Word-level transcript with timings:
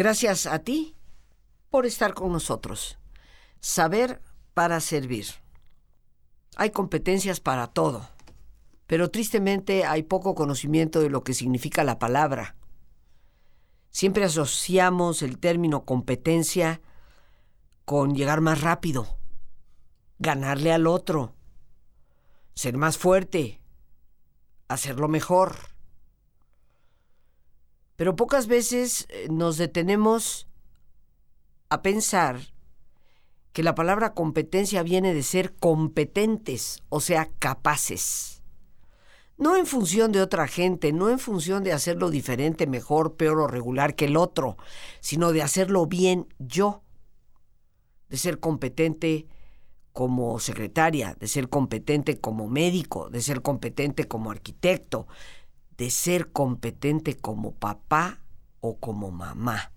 Gracias 0.00 0.46
a 0.46 0.60
ti 0.60 0.96
por 1.68 1.84
estar 1.84 2.14
con 2.14 2.32
nosotros. 2.32 2.98
Saber 3.60 4.22
para 4.54 4.80
servir. 4.80 5.26
Hay 6.56 6.70
competencias 6.70 7.38
para 7.38 7.66
todo, 7.66 8.08
pero 8.86 9.10
tristemente 9.10 9.84
hay 9.84 10.02
poco 10.02 10.34
conocimiento 10.34 11.00
de 11.00 11.10
lo 11.10 11.22
que 11.22 11.34
significa 11.34 11.84
la 11.84 11.98
palabra. 11.98 12.56
Siempre 13.90 14.24
asociamos 14.24 15.20
el 15.20 15.38
término 15.38 15.84
competencia 15.84 16.80
con 17.84 18.14
llegar 18.14 18.40
más 18.40 18.62
rápido, 18.62 19.18
ganarle 20.18 20.72
al 20.72 20.86
otro, 20.86 21.34
ser 22.54 22.78
más 22.78 22.96
fuerte, 22.96 23.60
hacerlo 24.66 25.08
mejor. 25.08 25.56
Pero 28.00 28.16
pocas 28.16 28.46
veces 28.46 29.06
eh, 29.10 29.28
nos 29.30 29.58
detenemos 29.58 30.48
a 31.68 31.82
pensar 31.82 32.40
que 33.52 33.62
la 33.62 33.74
palabra 33.74 34.14
competencia 34.14 34.82
viene 34.82 35.12
de 35.12 35.22
ser 35.22 35.54
competentes, 35.54 36.82
o 36.88 37.00
sea, 37.00 37.30
capaces. 37.38 38.42
No 39.36 39.54
en 39.54 39.66
función 39.66 40.12
de 40.12 40.22
otra 40.22 40.48
gente, 40.48 40.94
no 40.94 41.10
en 41.10 41.18
función 41.18 41.62
de 41.62 41.74
hacerlo 41.74 42.08
diferente, 42.08 42.66
mejor, 42.66 43.16
peor 43.16 43.38
o 43.40 43.48
regular 43.48 43.94
que 43.94 44.06
el 44.06 44.16
otro, 44.16 44.56
sino 45.00 45.32
de 45.32 45.42
hacerlo 45.42 45.84
bien 45.84 46.26
yo, 46.38 46.82
de 48.08 48.16
ser 48.16 48.40
competente 48.40 49.26
como 49.92 50.38
secretaria, 50.38 51.16
de 51.20 51.28
ser 51.28 51.50
competente 51.50 52.18
como 52.18 52.48
médico, 52.48 53.10
de 53.10 53.20
ser 53.20 53.42
competente 53.42 54.08
como 54.08 54.30
arquitecto, 54.30 55.06
de 55.80 55.88
ser 55.88 56.30
competente 56.30 57.16
como 57.16 57.54
papá 57.54 58.18
o 58.60 58.76
como 58.76 59.10
mamá. 59.10 59.72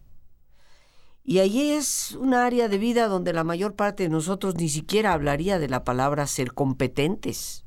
Y 1.23 1.39
allí 1.39 1.71
es 1.71 2.11
un 2.19 2.33
área 2.33 2.67
de 2.67 2.77
vida 2.77 3.07
donde 3.07 3.31
la 3.31 3.45
mayor 3.45 3.75
parte 3.77 4.03
de 4.03 4.09
nosotros 4.09 4.55
ni 4.55 4.67
siquiera 4.67 5.13
hablaría 5.13 5.59
de 5.59 5.69
la 5.69 5.85
palabra 5.85 6.27
ser 6.27 6.53
competentes. 6.53 7.63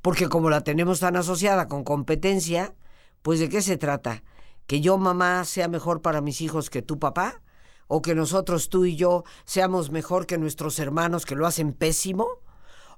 Porque 0.00 0.30
como 0.30 0.48
la 0.48 0.62
tenemos 0.62 1.00
tan 1.00 1.16
asociada 1.16 1.68
con 1.68 1.84
competencia, 1.84 2.74
pues 3.20 3.40
de 3.40 3.50
qué 3.50 3.60
se 3.60 3.76
trata? 3.76 4.22
¿Que 4.66 4.80
yo 4.80 4.96
mamá 4.96 5.44
sea 5.44 5.68
mejor 5.68 6.00
para 6.00 6.22
mis 6.22 6.40
hijos 6.40 6.70
que 6.70 6.80
tu 6.80 6.98
papá? 6.98 7.42
¿O 7.88 8.00
que 8.00 8.14
nosotros 8.14 8.70
tú 8.70 8.86
y 8.86 8.96
yo 8.96 9.24
seamos 9.44 9.90
mejor 9.90 10.24
que 10.24 10.38
nuestros 10.38 10.78
hermanos 10.78 11.26
que 11.26 11.36
lo 11.36 11.46
hacen 11.46 11.74
pésimo? 11.74 12.26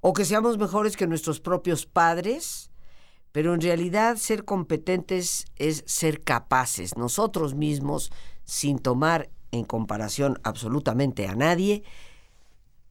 ¿O 0.00 0.12
que 0.12 0.24
seamos 0.24 0.56
mejores 0.56 0.96
que 0.96 1.08
nuestros 1.08 1.40
propios 1.40 1.84
padres? 1.84 2.71
Pero 3.33 3.55
en 3.55 3.61
realidad 3.61 4.16
ser 4.16 4.44
competentes 4.44 5.47
es 5.56 5.83
ser 5.86 6.20
capaces 6.20 6.97
nosotros 6.97 7.55
mismos, 7.55 8.12
sin 8.44 8.78
tomar 8.78 9.30
en 9.50 9.64
comparación 9.64 10.39
absolutamente 10.44 11.27
a 11.27 11.34
nadie, 11.34 11.83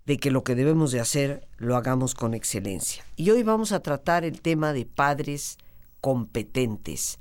de 0.06 0.18
que 0.18 0.32
lo 0.32 0.44
que 0.44 0.56
debemos 0.56 0.92
de 0.92 1.00
hacer 1.00 1.48
lo 1.58 1.76
hagamos 1.76 2.16
con 2.16 2.34
excelencia. 2.34 3.06
Y 3.16 3.30
hoy 3.30 3.44
vamos 3.44 3.72
a 3.72 3.82
tratar 3.82 4.26
el 4.26 4.42
tema 4.42 4.74
de 4.74 4.86
padres 4.86 5.58
competentes. 6.02 7.20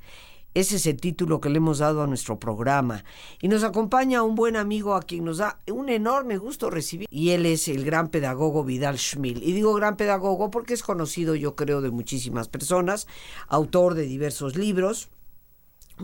Ese 0.52 0.76
es 0.76 0.86
el 0.86 1.00
título 1.00 1.40
que 1.40 1.48
le 1.48 1.58
hemos 1.58 1.78
dado 1.78 2.02
a 2.02 2.08
nuestro 2.08 2.40
programa. 2.40 3.04
Y 3.40 3.46
nos 3.46 3.62
acompaña 3.62 4.24
un 4.24 4.34
buen 4.34 4.56
amigo 4.56 4.96
a 4.96 5.02
quien 5.02 5.24
nos 5.24 5.38
da 5.38 5.60
un 5.70 5.88
enorme 5.88 6.38
gusto 6.38 6.70
recibir. 6.70 7.06
Y 7.08 7.30
él 7.30 7.46
es 7.46 7.68
el 7.68 7.84
gran 7.84 8.08
pedagogo 8.08 8.64
Vidal 8.64 8.98
Schmil. 8.98 9.44
Y 9.44 9.52
digo 9.52 9.74
gran 9.74 9.96
pedagogo 9.96 10.50
porque 10.50 10.74
es 10.74 10.82
conocido, 10.82 11.36
yo 11.36 11.54
creo, 11.54 11.80
de 11.80 11.90
muchísimas 11.90 12.48
personas, 12.48 13.06
autor 13.46 13.94
de 13.94 14.02
diversos 14.02 14.56
libros, 14.56 15.08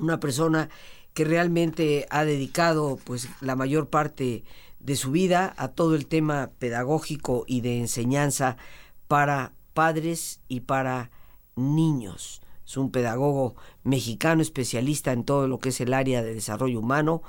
una 0.01 0.21
persona 0.21 0.69
que 1.13 1.25
realmente 1.25 2.07
ha 2.11 2.25
dedicado 2.25 3.01
pues 3.03 3.29
la 3.41 3.57
mayor 3.57 3.89
parte 3.89 4.45
de 4.79 4.95
su 4.95 5.11
vida 5.11 5.55
a 5.57 5.69
todo 5.69 5.97
el 5.97 6.07
tema 6.07 6.51
pedagógico 6.61 7.45
y 7.49 7.63
de 7.63 7.79
enseñanza 7.79 8.59
para 9.09 9.55
padres 9.75 10.41
y 10.47 10.61
para 10.61 11.11
niños 11.57 12.43
es 12.67 12.77
un 12.77 12.91
pedagogo 12.91 13.55
mexicano 13.85 14.43
especialista 14.43 15.13
en 15.13 15.25
todo 15.25 15.47
lo 15.47 15.59
que 15.59 15.69
es 15.69 15.81
el 15.81 15.95
área 15.95 16.23
de 16.23 16.35
desarrollo 16.35 16.81
humano, 16.81 17.23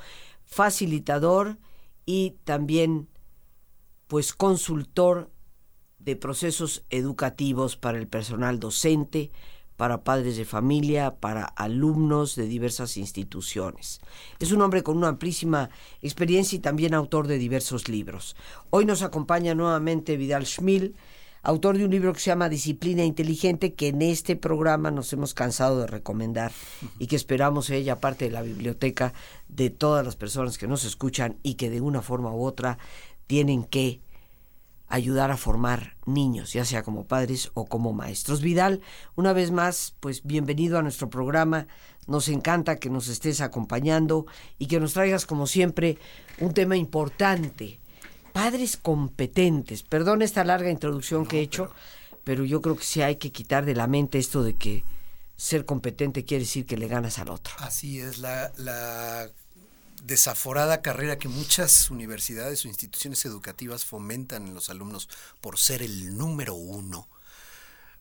facilitador 0.44 1.58
y 2.04 2.36
también 2.44 3.08
pues 4.08 4.32
consultor 4.32 5.30
de 5.98 6.16
procesos 6.16 6.84
educativos 6.90 7.76
para 7.76 7.98
el 7.98 8.08
personal 8.08 8.58
docente, 8.58 9.30
para 9.76 10.02
padres 10.02 10.36
de 10.36 10.44
familia, 10.44 11.16
para 11.20 11.44
alumnos 11.44 12.34
de 12.34 12.46
diversas 12.46 12.96
instituciones. 12.96 14.00
Es 14.40 14.50
un 14.50 14.60
hombre 14.62 14.82
con 14.82 14.96
una 14.96 15.08
amplísima 15.08 15.70
experiencia 16.02 16.56
y 16.56 16.60
también 16.60 16.94
autor 16.94 17.28
de 17.28 17.38
diversos 17.38 17.88
libros. 17.88 18.34
Hoy 18.70 18.86
nos 18.86 19.02
acompaña 19.02 19.54
nuevamente 19.54 20.16
Vidal 20.16 20.46
Schmil, 20.46 20.96
autor 21.42 21.78
de 21.78 21.84
un 21.84 21.90
libro 21.90 22.12
que 22.12 22.20
se 22.20 22.30
llama 22.30 22.48
Disciplina 22.48 23.04
Inteligente, 23.04 23.74
que 23.74 23.88
en 23.88 24.02
este 24.02 24.36
programa 24.36 24.90
nos 24.90 25.12
hemos 25.12 25.34
cansado 25.34 25.80
de 25.80 25.86
recomendar 25.86 26.52
y 26.98 27.06
que 27.06 27.16
esperamos 27.16 27.70
ella 27.70 28.00
parte 28.00 28.26
de 28.26 28.30
la 28.30 28.42
biblioteca 28.42 29.12
de 29.48 29.70
todas 29.70 30.04
las 30.04 30.16
personas 30.16 30.58
que 30.58 30.68
nos 30.68 30.84
escuchan 30.84 31.38
y 31.42 31.54
que 31.54 31.70
de 31.70 31.80
una 31.80 32.02
forma 32.02 32.32
u 32.32 32.44
otra 32.44 32.78
tienen 33.26 33.64
que 33.64 34.00
ayudar 34.88 35.30
a 35.30 35.36
formar 35.36 35.96
niños, 36.06 36.54
ya 36.54 36.64
sea 36.64 36.82
como 36.82 37.04
padres 37.04 37.50
o 37.54 37.66
como 37.66 37.92
maestros. 37.92 38.40
Vidal, 38.40 38.80
una 39.16 39.32
vez 39.32 39.50
más, 39.50 39.94
pues 40.00 40.24
bienvenido 40.24 40.78
a 40.78 40.82
nuestro 40.82 41.10
programa. 41.10 41.66
Nos 42.06 42.28
encanta 42.28 42.76
que 42.76 42.88
nos 42.88 43.08
estés 43.08 43.42
acompañando 43.42 44.26
y 44.58 44.66
que 44.66 44.80
nos 44.80 44.94
traigas, 44.94 45.26
como 45.26 45.46
siempre, 45.46 45.98
un 46.40 46.54
tema 46.54 46.76
importante 46.76 47.80
padres 48.38 48.76
competentes. 48.76 49.82
Perdón 49.82 50.22
esta 50.22 50.44
larga 50.44 50.70
introducción 50.70 51.26
que 51.26 51.40
he 51.40 51.42
hecho, 51.42 51.72
pero... 52.22 52.44
yo 52.44 52.62
creo 52.62 52.76
que 52.76 52.84
sí 52.84 53.02
hay 53.02 53.16
que 53.16 53.32
quitar 53.32 53.64
de 53.64 53.74
la 53.74 53.88
mente 53.88 54.18
esto 54.18 54.44
de 54.44 54.54
que 54.54 54.84
ser 55.36 55.64
competente 55.64 56.24
quiere 56.24 56.44
decir 56.44 56.64
que 56.64 56.76
le 56.76 56.86
ganas 56.86 57.18
al 57.18 57.30
otro. 57.30 57.52
Así 57.58 57.98
es, 57.98 58.18
la, 58.18 58.52
la 58.56 59.28
desaforada 60.04 60.82
carrera 60.82 61.18
que 61.18 61.26
muchas 61.26 61.90
universidades 61.90 62.64
o 62.64 62.68
instituciones 62.68 63.24
educativas 63.24 63.84
fomentan 63.84 64.46
en 64.46 64.54
los 64.54 64.70
alumnos 64.70 65.08
por 65.40 65.58
ser 65.58 65.82
el 65.82 66.16
número 66.16 66.54
uno, 66.54 67.08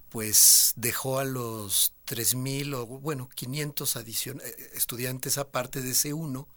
pues 0.09 0.73
dejó 0.75 1.17
a 1.17 1.25
los 1.25 1.93
3.000 2.05 2.75
o 2.75 2.85
bueno, 2.85 3.27
500 3.33 3.95
eh, 3.95 4.71
estudiantes 4.75 5.39
aparte 5.39 5.81
de 5.81 5.91
ese 5.91 6.13
uno 6.13 6.47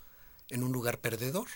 en 0.51 0.65
un 0.65 0.73
lugar 0.73 0.99
perdedor. 0.99 1.49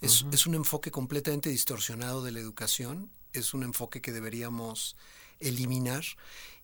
Es, 0.00 0.46
un 0.46 0.54
enfoque 0.54 0.90
completamente 0.90 1.50
distorsionado 1.50 2.22
de 2.22 2.32
la 2.32 2.40
educación, 2.40 3.10
es 3.32 3.54
un 3.54 3.62
enfoque 3.62 4.00
que 4.00 4.12
deberíamos 4.12 4.96
eliminar 5.40 6.04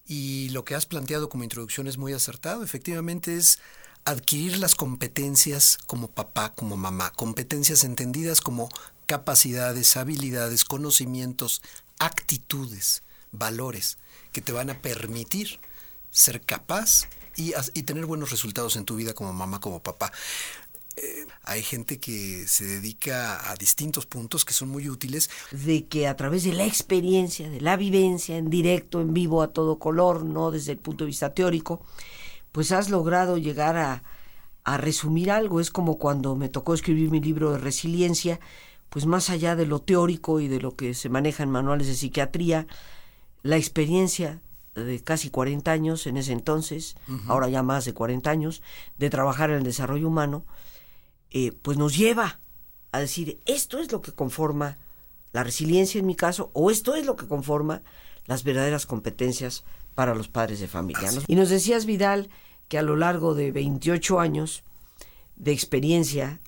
y 0.06 0.48
lo 0.50 0.64
que 0.64 0.74
has 0.74 0.86
planteado 0.86 1.28
como 1.28 1.44
introducción 1.44 1.86
es 1.86 1.98
muy 1.98 2.12
acertado. 2.12 2.62
Efectivamente 2.62 3.36
es 3.36 3.58
adquirir 4.04 4.58
las 4.58 4.74
competencias 4.74 5.78
como 5.86 6.08
papá, 6.08 6.52
como 6.54 6.76
mamá, 6.76 7.12
competencias 7.12 7.84
entendidas 7.84 8.40
como 8.40 8.68
capacidades, 9.06 9.96
habilidades, 9.96 10.64
conocimientos, 10.64 11.62
actitudes, 11.98 13.02
valores 13.32 13.98
que 14.32 14.40
te 14.40 14.52
van 14.52 14.70
a 14.70 14.80
permitir 14.80 15.60
ser 16.10 16.40
capaz 16.40 17.08
y, 17.36 17.52
y, 17.74 17.82
tener 17.82 18.06
buenos 18.06 18.30
resultados 18.30 18.76
en 18.76 18.86
tu 18.86 18.96
vida 18.96 19.12
como 19.12 19.32
mamá, 19.32 19.60
como 19.60 19.82
papá. 19.82 20.10
Eh, 20.96 21.26
hay 21.42 21.62
gente 21.62 22.00
que 22.00 22.48
se 22.48 22.64
dedica 22.64 23.50
a 23.50 23.54
distintos 23.56 24.06
puntos 24.06 24.44
que 24.44 24.54
son 24.54 24.70
muy 24.70 24.88
útiles. 24.88 25.30
De 25.50 25.86
que 25.86 26.08
a 26.08 26.16
través 26.16 26.44
de 26.44 26.54
la 26.54 26.64
experiencia, 26.64 27.50
de 27.50 27.60
la 27.60 27.76
vivencia 27.76 28.38
en 28.38 28.48
directo, 28.48 29.00
en 29.00 29.12
vivo, 29.12 29.42
a 29.42 29.48
todo 29.48 29.78
color, 29.78 30.24
no 30.24 30.50
desde 30.50 30.72
el 30.72 30.78
punto 30.78 31.04
de 31.04 31.08
vista 31.08 31.34
teórico, 31.34 31.84
pues 32.52 32.72
has 32.72 32.88
logrado 32.88 33.36
llegar 33.36 33.76
a, 33.76 34.02
a 34.64 34.76
resumir 34.78 35.30
algo. 35.30 35.60
Es 35.60 35.70
como 35.70 35.98
cuando 35.98 36.34
me 36.34 36.48
tocó 36.48 36.72
escribir 36.72 37.10
mi 37.10 37.20
libro 37.20 37.52
de 37.52 37.58
resiliencia, 37.58 38.40
pues 38.88 39.04
más 39.04 39.28
allá 39.28 39.54
de 39.54 39.66
lo 39.66 39.80
teórico 39.80 40.40
y 40.40 40.48
de 40.48 40.60
lo 40.60 40.76
que 40.76 40.94
se 40.94 41.10
maneja 41.10 41.42
en 41.42 41.50
manuales 41.50 41.88
de 41.88 41.94
psiquiatría, 41.94 42.66
la 43.42 43.58
experiencia 43.58 44.40
de 44.74 45.00
casi 45.02 45.30
40 45.30 45.70
años 45.70 46.06
en 46.06 46.16
ese 46.16 46.32
entonces, 46.32 46.96
ahora 47.28 47.48
ya 47.48 47.62
más 47.62 47.84
de 47.84 47.94
40 47.94 48.30
años, 48.30 48.62
de 48.98 49.10
trabajar 49.10 49.50
en 49.50 49.56
el 49.56 49.62
desarrollo 49.62 50.08
humano, 50.08 50.44
eh, 51.30 51.52
pues 51.62 51.78
nos 51.78 51.96
lleva 51.96 52.40
a 52.92 53.00
decir, 53.00 53.40
esto 53.46 53.78
es 53.78 53.92
lo 53.92 54.00
que 54.00 54.12
conforma 54.12 54.78
la 55.32 55.44
resiliencia 55.44 55.98
en 55.98 56.06
mi 56.06 56.14
caso, 56.14 56.50
o 56.54 56.70
esto 56.70 56.94
es 56.94 57.04
lo 57.04 57.16
que 57.16 57.26
conforma 57.26 57.82
las 58.26 58.42
verdaderas 58.42 58.86
competencias 58.86 59.64
para 59.94 60.14
los 60.14 60.28
padres 60.28 60.60
de 60.60 60.68
familia. 60.68 61.10
Y 61.26 61.34
nos 61.34 61.48
decías, 61.48 61.86
Vidal, 61.86 62.30
que 62.68 62.78
a 62.78 62.82
lo 62.82 62.96
largo 62.96 63.34
de 63.34 63.52
28 63.52 64.20
años 64.20 64.62
de 65.36 65.52
experiencia 65.52 66.40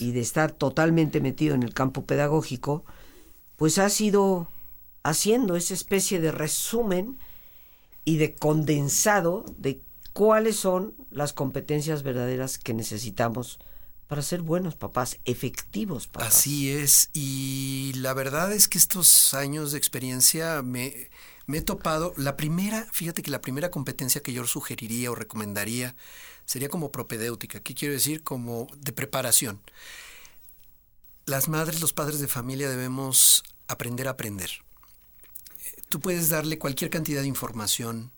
y 0.00 0.12
de 0.12 0.20
estar 0.20 0.52
totalmente 0.52 1.20
metido 1.20 1.54
en 1.54 1.62
el 1.62 1.72
campo 1.72 2.04
pedagógico, 2.04 2.84
pues 3.56 3.78
has 3.78 4.00
ido 4.00 4.48
haciendo 5.04 5.56
esa 5.56 5.74
especie 5.74 6.20
de 6.20 6.32
resumen 6.32 7.18
y 8.04 8.16
de 8.16 8.34
condensado 8.34 9.44
de 9.58 9.80
cuáles 10.12 10.56
son 10.56 10.94
las 11.10 11.32
competencias 11.32 12.02
verdaderas 12.02 12.58
que 12.58 12.74
necesitamos 12.74 13.58
para 14.12 14.20
ser 14.20 14.42
buenos 14.42 14.76
papás, 14.76 15.20
efectivos 15.24 16.06
papás. 16.06 16.34
Así 16.34 16.70
es, 16.70 17.08
y 17.14 17.94
la 17.94 18.12
verdad 18.12 18.52
es 18.52 18.68
que 18.68 18.76
estos 18.76 19.32
años 19.32 19.72
de 19.72 19.78
experiencia 19.78 20.60
me, 20.60 21.08
me 21.46 21.56
he 21.56 21.62
topado, 21.62 22.12
la 22.18 22.36
primera, 22.36 22.86
fíjate 22.92 23.22
que 23.22 23.30
la 23.30 23.40
primera 23.40 23.70
competencia 23.70 24.20
que 24.20 24.34
yo 24.34 24.46
sugeriría 24.46 25.10
o 25.10 25.14
recomendaría 25.14 25.96
sería 26.44 26.68
como 26.68 26.92
propedéutica, 26.92 27.60
¿qué 27.60 27.74
quiero 27.74 27.94
decir? 27.94 28.22
Como 28.22 28.66
de 28.76 28.92
preparación. 28.92 29.62
Las 31.24 31.48
madres, 31.48 31.80
los 31.80 31.94
padres 31.94 32.20
de 32.20 32.28
familia 32.28 32.68
debemos 32.68 33.42
aprender 33.66 34.08
a 34.08 34.10
aprender. 34.10 34.50
Tú 35.88 36.00
puedes 36.00 36.28
darle 36.28 36.58
cualquier 36.58 36.90
cantidad 36.90 37.22
de 37.22 37.28
información 37.28 38.12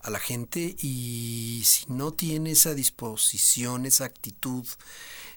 a 0.00 0.10
la 0.10 0.20
gente 0.20 0.76
y 0.78 1.62
si 1.64 1.86
no 1.88 2.12
tiene 2.12 2.52
esa 2.52 2.74
disposición, 2.74 3.86
esa 3.86 4.04
actitud, 4.04 4.64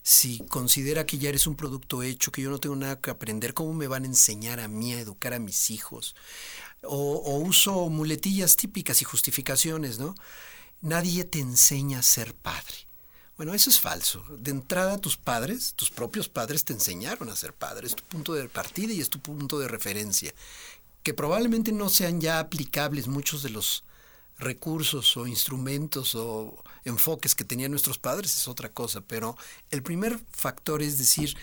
si 0.03 0.39
considera 0.49 1.05
que 1.05 1.17
ya 1.17 1.29
eres 1.29 1.47
un 1.47 1.55
producto 1.55 2.03
hecho, 2.03 2.31
que 2.31 2.41
yo 2.41 2.49
no 2.49 2.59
tengo 2.59 2.75
nada 2.75 2.99
que 2.99 3.11
aprender, 3.11 3.53
¿cómo 3.53 3.73
me 3.73 3.87
van 3.87 4.03
a 4.03 4.07
enseñar 4.07 4.59
a 4.59 4.67
mí 4.67 4.93
a 4.93 4.99
educar 4.99 5.33
a 5.33 5.39
mis 5.39 5.69
hijos? 5.69 6.15
O, 6.83 7.37
uso 7.37 7.89
muletillas 7.89 8.55
típicas 8.55 9.01
y 9.01 9.05
justificaciones, 9.05 9.99
¿no? 9.99 10.15
Nadie 10.81 11.23
te 11.25 11.39
enseña 11.39 11.99
a 11.99 12.03
ser 12.03 12.33
padre. 12.33 12.87
Bueno, 13.37 13.53
eso 13.53 13.69
es 13.69 13.79
falso. 13.79 14.23
De 14.29 14.51
entrada, 14.51 14.97
tus 14.99 15.17
padres, 15.17 15.73
tus 15.75 15.89
propios 15.89 16.27
padres, 16.27 16.63
te 16.65 16.73
enseñaron 16.73 17.29
a 17.29 17.35
ser 17.35 17.53
padre. 17.53 17.87
Es 17.87 17.95
tu 17.95 18.03
punto 18.03 18.33
de 18.33 18.47
partida 18.49 18.93
y 18.93 19.01
es 19.01 19.09
tu 19.09 19.19
punto 19.19 19.59
de 19.59 19.67
referencia. 19.67 20.33
Que 21.03 21.13
probablemente 21.13 21.71
no 21.71 21.89
sean 21.89 22.21
ya 22.21 22.39
aplicables 22.39 23.07
muchos 23.07 23.41
de 23.43 23.49
los 23.49 23.83
recursos 24.41 25.15
o 25.17 25.27
instrumentos 25.27 26.15
o 26.15 26.63
enfoques 26.83 27.35
que 27.35 27.45
tenían 27.45 27.71
nuestros 27.71 27.97
padres 27.97 28.35
es 28.35 28.47
otra 28.47 28.69
cosa, 28.69 29.01
pero 29.01 29.38
el 29.69 29.83
primer 29.83 30.19
factor 30.31 30.81
es 30.81 30.97
decir, 30.97 31.38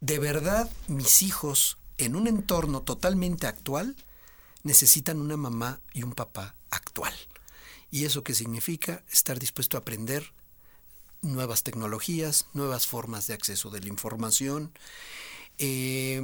de 0.00 0.18
verdad 0.18 0.70
mis 0.88 1.22
hijos 1.22 1.78
en 1.96 2.16
un 2.16 2.26
entorno 2.26 2.82
totalmente 2.82 3.46
actual 3.46 3.96
necesitan 4.62 5.20
una 5.20 5.36
mamá 5.36 5.80
y 5.92 6.02
un 6.02 6.12
papá 6.12 6.54
actual. 6.70 7.14
¿Y 7.90 8.04
eso 8.04 8.22
qué 8.22 8.34
significa? 8.34 9.02
Estar 9.10 9.38
dispuesto 9.38 9.76
a 9.76 9.80
aprender 9.80 10.32
nuevas 11.22 11.62
tecnologías, 11.62 12.46
nuevas 12.52 12.86
formas 12.86 13.26
de 13.26 13.34
acceso 13.34 13.70
de 13.70 13.80
la 13.80 13.88
información. 13.88 14.72
Eh, 15.58 16.22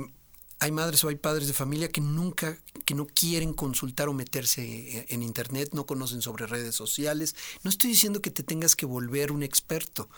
hay 0.59 0.71
madres 0.73 1.05
o 1.05 1.09
hay 1.09 1.17
padres 1.17 1.47
de 1.47 1.53
familia 1.53 1.89
que 1.89 2.01
nunca, 2.01 2.59
que 2.85 2.95
no 2.95 3.07
quieren 3.07 3.53
consultar 3.53 4.09
o 4.09 4.13
meterse 4.13 5.07
en 5.09 5.23
internet, 5.23 5.71
no 5.73 5.87
conocen 5.87 6.23
sobre 6.23 6.47
redes 6.47 6.75
sociales. 6.75 7.35
No 7.63 7.71
estoy 7.71 7.91
diciendo 7.91 8.23
que 8.23 8.31
te 8.31 8.43
tengas 8.43 8.77
que 8.77 8.87
volver 8.87 9.33
un 9.33 9.43
experto. 9.43 10.09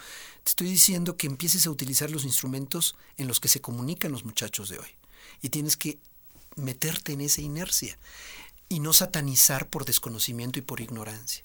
Te 0.45 0.51
estoy 0.51 0.69
diciendo 0.69 1.17
que 1.17 1.27
empieces 1.27 1.67
a 1.67 1.71
utilizar 1.71 2.11
los 2.11 2.25
instrumentos 2.25 2.97
en 3.17 3.29
los 3.29 3.41
que 3.41 3.49
se 3.49 3.61
comunican 3.61 4.13
los 4.13 4.25
muchachos 4.25 4.69
de 4.69 4.79
hoy 4.79 4.89
y 5.43 5.49
tienes 5.49 5.77
que 5.77 5.99
meterte 6.57 7.13
en 7.13 7.21
esa 7.21 7.41
inercia 7.41 7.99
y 8.69 8.81
no 8.81 8.93
satanizar 8.93 9.69
por 9.69 9.85
desconocimiento 9.85 10.59
y 10.59 10.63
por 10.63 10.81
ignorancia. 10.81 11.45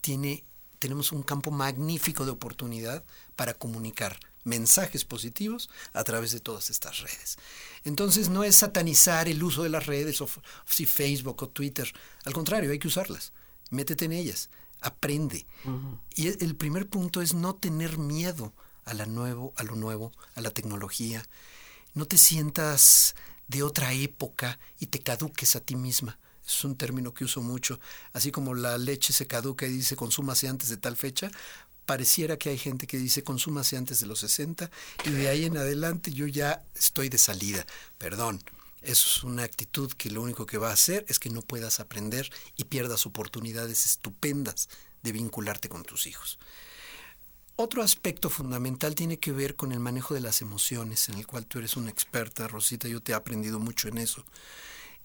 Tiene, 0.00 0.44
tenemos 0.80 1.12
un 1.12 1.22
campo 1.22 1.52
magnífico 1.52 2.24
de 2.24 2.32
oportunidad 2.32 3.04
para 3.36 3.54
comunicar 3.54 4.18
mensajes 4.44 5.04
positivos 5.04 5.68
a 5.92 6.02
través 6.02 6.32
de 6.32 6.40
todas 6.40 6.70
estas 6.70 7.00
redes. 7.00 7.36
Entonces 7.84 8.30
no 8.30 8.42
es 8.42 8.56
satanizar 8.56 9.28
el 9.28 9.42
uso 9.42 9.62
de 9.62 9.68
las 9.68 9.86
redes 9.86 10.20
o 10.22 10.28
si 10.66 10.86
Facebook 10.86 11.42
o 11.42 11.48
Twitter, 11.48 11.92
al 12.24 12.32
contrario, 12.32 12.72
hay 12.72 12.78
que 12.78 12.88
usarlas. 12.88 13.32
Métete 13.70 14.06
en 14.06 14.12
ellas, 14.12 14.48
aprende. 14.80 15.46
Y 16.16 16.28
el 16.28 16.56
primer 16.56 16.88
punto 16.88 17.20
es 17.20 17.34
no 17.34 17.54
tener 17.54 17.98
miedo 17.98 18.52
a, 18.84 18.94
la 18.94 19.04
nuevo, 19.04 19.52
a 19.56 19.62
lo 19.62 19.76
nuevo, 19.76 20.12
a 20.34 20.40
la 20.40 20.50
tecnología. 20.50 21.22
No 21.92 22.06
te 22.06 22.16
sientas 22.16 23.14
de 23.48 23.62
otra 23.62 23.92
época 23.92 24.58
y 24.78 24.86
te 24.86 25.00
caduques 25.00 25.56
a 25.56 25.60
ti 25.60 25.76
misma. 25.76 26.18
Es 26.56 26.64
un 26.64 26.76
término 26.76 27.14
que 27.14 27.24
uso 27.24 27.42
mucho. 27.42 27.78
Así 28.12 28.30
como 28.30 28.54
la 28.54 28.76
leche 28.78 29.12
se 29.12 29.26
caduca 29.26 29.66
y 29.66 29.72
dice 29.72 29.96
consúmase 29.96 30.48
antes 30.48 30.68
de 30.68 30.76
tal 30.76 30.96
fecha, 30.96 31.30
pareciera 31.86 32.36
que 32.36 32.50
hay 32.50 32.58
gente 32.58 32.86
que 32.86 32.98
dice 32.98 33.22
consúmase 33.22 33.76
antes 33.76 34.00
de 34.00 34.06
los 34.06 34.20
60 34.20 34.70
y 35.04 35.10
de 35.10 35.28
ahí 35.28 35.44
en 35.44 35.56
adelante 35.56 36.12
yo 36.12 36.26
ya 36.26 36.62
estoy 36.74 37.08
de 37.08 37.18
salida. 37.18 37.66
Perdón. 37.98 38.42
Eso 38.82 39.08
es 39.10 39.24
una 39.24 39.42
actitud 39.42 39.92
que 39.92 40.10
lo 40.10 40.22
único 40.22 40.46
que 40.46 40.56
va 40.56 40.70
a 40.70 40.72
hacer 40.72 41.04
es 41.06 41.18
que 41.18 41.28
no 41.28 41.42
puedas 41.42 41.80
aprender 41.80 42.30
y 42.56 42.64
pierdas 42.64 43.04
oportunidades 43.04 43.84
estupendas 43.84 44.70
de 45.02 45.12
vincularte 45.12 45.68
con 45.68 45.82
tus 45.82 46.06
hijos. 46.06 46.38
Otro 47.56 47.82
aspecto 47.82 48.30
fundamental 48.30 48.94
tiene 48.94 49.18
que 49.18 49.32
ver 49.32 49.54
con 49.54 49.72
el 49.72 49.80
manejo 49.80 50.14
de 50.14 50.20
las 50.20 50.40
emociones, 50.40 51.10
en 51.10 51.16
el 51.16 51.26
cual 51.26 51.44
tú 51.44 51.58
eres 51.58 51.76
una 51.76 51.90
experta, 51.90 52.48
Rosita, 52.48 52.88
yo 52.88 53.02
te 53.02 53.12
he 53.12 53.14
aprendido 53.14 53.58
mucho 53.58 53.88
en 53.88 53.98
eso. 53.98 54.24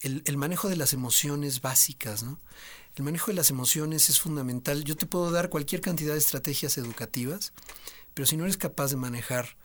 El, 0.01 0.37
manejo 0.37 0.69
de 0.69 0.75
las 0.75 0.93
emociones 0.93 1.61
básicas, 1.61 2.23
¿no? 2.23 2.37
El 2.95 3.03
manejo 3.03 3.27
de 3.27 3.33
las 3.35 3.49
emociones 3.49 4.09
es 4.09 4.19
fundamental. 4.19 4.83
Yo 4.83 4.95
te 4.95 5.05
puedo 5.05 5.31
dar 5.31 5.49
cualquier 5.49 5.81
cantidad 5.81 6.13
de 6.13 6.19
estrategias 6.19 6.77
educativas, 6.77 7.53
pero 8.13 8.25
si 8.25 8.37
no 8.37 8.43
eres 8.43 8.57
capaz 8.57 8.91
de 8.91 8.97
manejar 8.97 9.57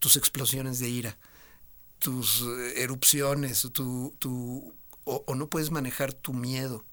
tus 0.00 0.16
explosiones 0.16 0.78
de 0.78 0.88
ira, 0.88 1.18
tus 1.98 2.42
eh, 2.42 2.82
erupciones, 2.82 3.68
tu, 3.72 4.14
tu, 4.18 4.74
o 5.04 5.34
no 5.34 5.48
puedes 5.48 5.70
manejar 5.70 6.12
tu 6.12 6.34
miedo, 6.34 6.84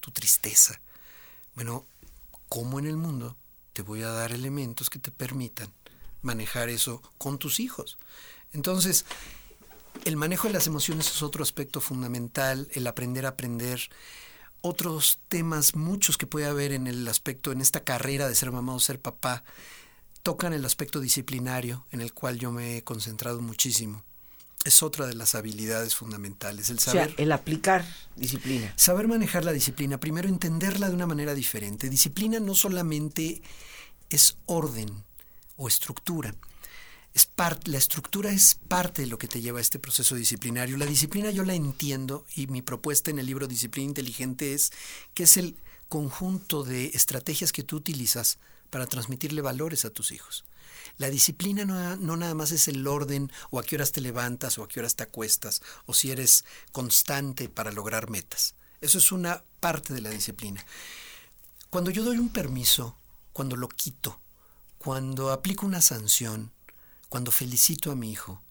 tu 0.00 0.10
tristeza, 0.10 0.80
bueno, 1.54 1.86
¿cómo 2.48 2.78
en 2.78 2.86
el 2.86 2.96
mundo 2.96 3.36
te 3.72 3.82
voy 3.82 4.02
a 4.02 4.08
dar 4.08 4.32
elementos 4.32 4.90
que 4.90 4.98
te 4.98 5.10
permitan 5.10 5.72
manejar 6.22 6.68
eso 6.68 7.02
con 7.18 7.38
tus 7.38 7.60
hijos. 7.60 7.98
Entonces, 8.52 9.04
el 10.04 10.16
manejo 10.16 10.48
de 10.48 10.54
las 10.54 10.66
emociones 10.66 11.08
es 11.08 11.22
otro 11.22 11.42
aspecto 11.42 11.80
fundamental, 11.80 12.68
el 12.72 12.86
aprender 12.86 13.26
a 13.26 13.30
aprender. 13.30 13.80
Otros 14.60 15.20
temas, 15.28 15.76
muchos 15.76 16.18
que 16.18 16.26
puede 16.26 16.46
haber 16.46 16.72
en 16.72 16.86
el 16.86 17.06
aspecto, 17.06 17.52
en 17.52 17.60
esta 17.60 17.84
carrera 17.84 18.28
de 18.28 18.34
ser 18.34 18.50
mamá 18.50 18.74
o 18.74 18.80
ser 18.80 19.00
papá, 19.00 19.44
tocan 20.22 20.52
el 20.52 20.64
aspecto 20.64 21.00
disciplinario, 21.00 21.86
en 21.90 22.00
el 22.00 22.12
cual 22.12 22.38
yo 22.38 22.50
me 22.50 22.78
he 22.78 22.84
concentrado 22.84 23.40
muchísimo 23.40 24.04
es 24.64 24.82
otra 24.82 25.06
de 25.06 25.14
las 25.14 25.34
habilidades 25.34 25.94
fundamentales, 25.94 26.70
el 26.70 26.78
saber... 26.78 27.14
el 27.16 27.32
aplicar 27.32 27.84
disciplina. 28.16 28.72
Saber 28.76 29.08
manejar 29.08 29.44
la 29.44 29.52
disciplina, 29.52 29.98
primero 29.98 30.28
entenderla 30.28 30.88
de 30.88 30.94
una 30.94 31.06
manera 31.06 31.34
diferente. 31.34 31.88
Disciplina 31.88 32.40
no 32.40 32.54
solamente 32.54 33.42
es 34.10 34.36
orden 34.46 35.04
o 35.56 35.68
estructura, 35.68 36.34
la 37.64 37.78
estructura 37.78 38.30
es 38.30 38.54
parte 38.54 39.02
de 39.02 39.08
lo 39.08 39.18
que 39.18 39.28
te 39.28 39.40
lleva 39.40 39.58
a 39.58 39.62
este 39.62 39.78
proceso 39.78 40.14
disciplinario. 40.14 40.76
La 40.76 40.86
disciplina 40.86 41.30
yo 41.30 41.44
la 41.44 41.54
entiendo 41.54 42.24
y 42.34 42.46
mi 42.46 42.62
propuesta 42.62 43.10
en 43.10 43.18
el 43.18 43.26
libro 43.26 43.46
Disciplina 43.46 43.88
Inteligente 43.88 44.54
es 44.54 44.72
que 45.14 45.24
es 45.24 45.36
el 45.36 45.56
conjunto 45.88 46.64
de 46.64 46.86
estrategias 46.94 47.52
que 47.52 47.62
tú 47.62 47.76
utilizas 47.76 48.38
para 48.70 48.86
transmitirle 48.86 49.40
valores 49.40 49.84
a 49.84 49.90
tus 49.90 50.12
hijos. 50.12 50.44
La 50.98 51.10
disciplina 51.10 51.64
no, 51.64 52.16
nada 52.16 52.34
más 52.34 52.52
es 52.52 52.68
el 52.68 52.86
orden 52.86 53.30
o 53.50 53.58
a 53.58 53.62
qué 53.62 53.76
horas 53.76 53.92
te 53.92 54.00
levantas 54.00 54.58
o 54.58 54.64
a 54.64 54.68
qué 54.68 54.80
horas 54.80 54.96
te 54.96 55.04
acuestas 55.04 55.62
o 55.86 55.94
si 55.94 56.10
eres 56.10 56.44
constante 56.72 57.48
para 57.48 57.72
lograr 57.72 58.10
metas. 58.10 58.54
Eso 58.80 58.98
es 58.98 59.12
una 59.12 59.42
parte 59.60 59.94
de 59.94 60.00
la 60.00 60.10
disciplina. 60.10 60.64
Cuando 61.70 61.90
yo 61.90 62.04
doy 62.04 62.18
un 62.18 62.30
permiso, 62.30 62.96
cuando 63.32 63.56
lo 63.56 63.68
quito, 63.68 64.20
cuando 64.78 65.30
aplico 65.30 65.66
una 65.66 65.82
sanción, 65.82 66.52
cuando 67.08 67.30
felicito 67.30 67.90
a 67.90 67.96
mi 67.96 68.10
hijo, 68.10 68.42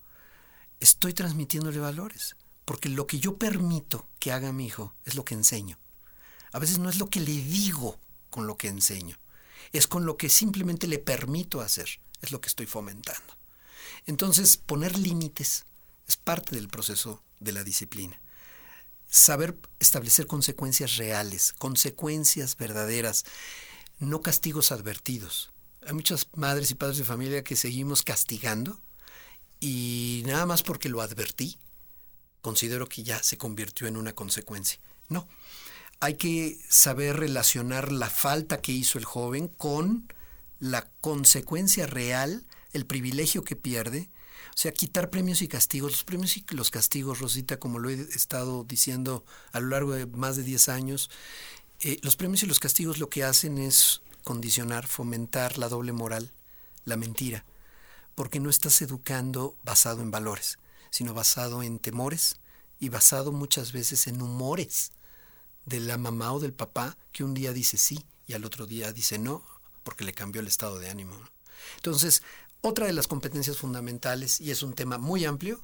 estoy 0.79 1.13
transmitiéndole 1.13 1.79
valores, 1.79 2.35
porque 2.65 2.89
lo 2.89 3.07
que 3.07 3.19
yo 3.19 3.37
permito 3.37 4.07
que 4.19 4.31
haga 4.31 4.51
mi 4.51 4.65
hijo 4.65 4.93
es 5.05 5.15
lo 5.15 5.25
que 5.25 5.35
enseño. 5.35 5.77
A 6.51 6.59
veces 6.59 6.79
no 6.79 6.89
es 6.89 6.97
lo 6.97 7.09
que 7.09 7.19
le 7.19 7.31
digo 7.31 7.99
con 8.29 8.47
lo 8.47 8.57
que 8.57 8.67
enseño, 8.67 9.17
es 9.71 9.87
con 9.87 10.05
lo 10.05 10.17
que 10.17 10.29
simplemente 10.29 10.87
le 10.87 10.99
permito 10.99 11.61
hacer 11.61 11.99
es 12.21 12.31
lo 12.31 12.41
que 12.41 12.49
estoy 12.49 12.65
fomentando. 12.65 13.37
Entonces, 14.05 14.57
poner 14.57 14.97
límites 14.97 15.65
es 16.07 16.15
parte 16.15 16.55
del 16.55 16.69
proceso 16.69 17.21
de 17.39 17.51
la 17.51 17.63
disciplina. 17.63 18.19
Saber 19.09 19.57
establecer 19.79 20.27
consecuencias 20.27 20.97
reales, 20.97 21.53
consecuencias 21.53 22.57
verdaderas, 22.57 23.25
no 23.99 24.21
castigos 24.21 24.71
advertidos. 24.71 25.51
Hay 25.87 25.93
muchas 25.93 26.27
madres 26.35 26.69
y 26.69 26.75
padres 26.75 26.97
de 26.97 27.05
familia 27.05 27.45
que 27.45 27.55
seguimos 27.55 28.03
castigando 28.03 28.77
y 29.61 30.21
nada 30.25 30.45
más 30.45 30.61
porque 30.61 30.89
lo 30.89 31.01
advertí, 31.01 31.57
considero 32.41 32.89
que 32.89 33.03
ya 33.03 33.23
se 33.23 33.37
convirtió 33.37 33.87
en 33.87 33.95
una 33.95 34.11
consecuencia. 34.11 34.81
No, 35.07 35.29
hay 36.01 36.15
que 36.15 36.59
saber 36.67 37.15
relacionar 37.15 37.93
la 37.93 38.09
falta 38.09 38.61
que 38.61 38.73
hizo 38.73 38.97
el 38.97 39.05
joven 39.05 39.47
con 39.47 40.11
la 40.59 40.89
consecuencia 40.99 41.87
real, 41.87 42.45
el 42.73 42.85
privilegio 42.85 43.45
que 43.45 43.55
pierde. 43.55 44.09
O 44.49 44.57
sea, 44.59 44.73
quitar 44.73 45.09
premios 45.09 45.41
y 45.41 45.47
castigos. 45.47 45.93
Los 45.93 46.03
premios 46.03 46.35
y 46.35 46.43
los 46.49 46.69
castigos, 46.69 47.19
Rosita, 47.19 47.59
como 47.59 47.79
lo 47.79 47.89
he 47.89 47.93
estado 47.93 48.65
diciendo 48.65 49.23
a 49.53 49.61
lo 49.61 49.67
largo 49.67 49.93
de 49.93 50.05
más 50.05 50.35
de 50.35 50.43
10 50.43 50.67
años, 50.67 51.09
eh, 51.79 51.97
los 52.01 52.17
premios 52.17 52.43
y 52.43 52.47
los 52.47 52.59
castigos 52.59 52.97
lo 52.97 53.09
que 53.09 53.23
hacen 53.23 53.57
es 53.57 54.01
condicionar, 54.27 54.87
fomentar 54.87 55.57
la 55.57 55.69
doble 55.69 55.93
moral, 55.93 56.33
la 56.83 56.97
mentira, 56.97 57.45
porque 58.13 58.41
no 58.41 58.49
estás 58.49 58.81
educando 58.81 59.55
basado 59.63 60.01
en 60.01 60.11
valores, 60.11 60.59
sino 60.89 61.13
basado 61.13 61.63
en 61.63 61.79
temores 61.79 62.37
y 62.77 62.89
basado 62.89 63.31
muchas 63.31 63.71
veces 63.71 64.05
en 64.05 64.21
humores 64.21 64.91
de 65.63 65.79
la 65.79 65.97
mamá 65.97 66.33
o 66.33 66.41
del 66.41 66.51
papá 66.51 66.97
que 67.13 67.23
un 67.23 67.33
día 67.33 67.53
dice 67.53 67.77
sí 67.77 68.03
y 68.27 68.33
al 68.33 68.43
otro 68.43 68.65
día 68.65 68.91
dice 68.91 69.17
no, 69.17 69.45
porque 69.83 70.03
le 70.03 70.11
cambió 70.11 70.41
el 70.41 70.47
estado 70.47 70.77
de 70.77 70.89
ánimo. 70.89 71.15
Entonces, 71.77 72.21
otra 72.59 72.85
de 72.85 72.91
las 72.91 73.07
competencias 73.07 73.55
fundamentales, 73.55 74.41
y 74.41 74.51
es 74.51 74.61
un 74.61 74.73
tema 74.73 74.97
muy 74.97 75.23
amplio, 75.23 75.61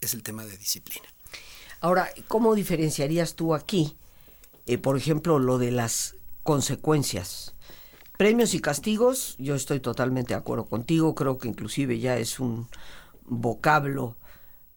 es 0.00 0.12
el 0.12 0.24
tema 0.24 0.44
de 0.44 0.58
disciplina. 0.58 1.06
Ahora, 1.80 2.12
¿cómo 2.26 2.56
diferenciarías 2.56 3.36
tú 3.36 3.54
aquí, 3.54 3.96
eh, 4.66 4.76
por 4.76 4.96
ejemplo, 4.96 5.38
lo 5.38 5.58
de 5.58 5.70
las 5.70 6.16
consecuencias? 6.42 7.51
Premios 8.22 8.54
y 8.54 8.60
castigos, 8.60 9.34
yo 9.38 9.56
estoy 9.56 9.80
totalmente 9.80 10.32
de 10.32 10.38
acuerdo 10.38 10.66
contigo, 10.66 11.12
creo 11.16 11.38
que 11.38 11.48
inclusive 11.48 11.98
ya 11.98 12.18
es 12.18 12.38
un 12.38 12.68
vocablo 13.24 14.16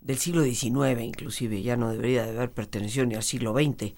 del 0.01 0.17
siglo 0.17 0.41
XIX, 0.41 0.99
inclusive, 1.01 1.61
ya 1.61 1.77
no 1.77 1.91
debería 1.91 2.23
de 2.23 2.31
haber 2.31 2.51
pertenecido 2.51 3.05
ni 3.05 3.13
al 3.13 3.21
siglo 3.21 3.53
XX. 3.53 3.93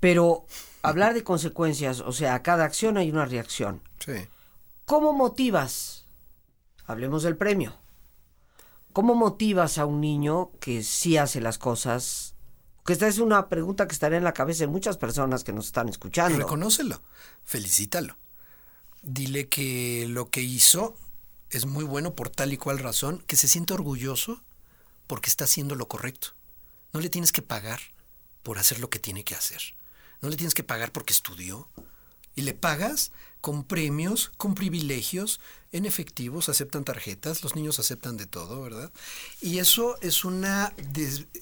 Pero 0.00 0.44
hablar 0.82 1.14
de 1.14 1.22
consecuencias, 1.22 2.00
o 2.00 2.10
sea, 2.10 2.34
a 2.34 2.42
cada 2.42 2.64
acción 2.64 2.96
hay 2.96 3.12
una 3.12 3.26
reacción. 3.26 3.80
Sí. 4.04 4.26
¿Cómo 4.86 5.12
motivas? 5.12 6.08
Hablemos 6.84 7.22
del 7.22 7.36
premio. 7.36 7.76
¿Cómo 8.92 9.14
motivas 9.14 9.78
a 9.78 9.86
un 9.86 10.00
niño 10.00 10.50
que 10.58 10.82
sí 10.82 11.16
hace 11.16 11.40
las 11.40 11.58
cosas? 11.58 12.34
Que 12.84 12.94
esta 12.94 13.06
es 13.06 13.20
una 13.20 13.48
pregunta 13.48 13.86
que 13.86 13.92
estará 13.92 14.16
en 14.16 14.24
la 14.24 14.34
cabeza 14.34 14.64
de 14.64 14.72
muchas 14.72 14.98
personas 14.98 15.44
que 15.44 15.52
nos 15.52 15.66
están 15.66 15.88
escuchando. 15.88 16.38
Reconócelo, 16.38 17.02
felicítalo. 17.44 18.16
Dile 19.02 19.48
que 19.48 20.06
lo 20.08 20.30
que 20.30 20.42
hizo 20.42 20.96
es 21.50 21.66
muy 21.66 21.84
bueno 21.84 22.14
por 22.14 22.28
tal 22.30 22.52
y 22.52 22.56
cual 22.56 22.78
razón, 22.78 23.24
que 23.26 23.36
se 23.36 23.48
siente 23.48 23.72
orgulloso 23.72 24.42
porque 25.06 25.28
está 25.28 25.44
haciendo 25.44 25.74
lo 25.74 25.88
correcto. 25.88 26.28
No 26.92 27.00
le 27.00 27.08
tienes 27.08 27.32
que 27.32 27.42
pagar 27.42 27.80
por 28.42 28.58
hacer 28.58 28.78
lo 28.78 28.90
que 28.90 28.98
tiene 28.98 29.24
que 29.24 29.34
hacer. 29.34 29.60
No 30.20 30.28
le 30.28 30.36
tienes 30.36 30.54
que 30.54 30.64
pagar 30.64 30.92
porque 30.92 31.12
estudió. 31.12 31.68
Y 32.36 32.42
le 32.42 32.54
pagas 32.54 33.10
con 33.40 33.64
premios, 33.64 34.30
con 34.36 34.54
privilegios, 34.54 35.40
en 35.72 35.84
efectivos, 35.84 36.48
aceptan 36.48 36.84
tarjetas, 36.84 37.42
los 37.42 37.56
niños 37.56 37.78
aceptan 37.80 38.16
de 38.16 38.26
todo, 38.26 38.62
¿verdad? 38.62 38.92
Y 39.40 39.58
eso 39.58 39.98
es 40.00 40.24
una... 40.24 40.72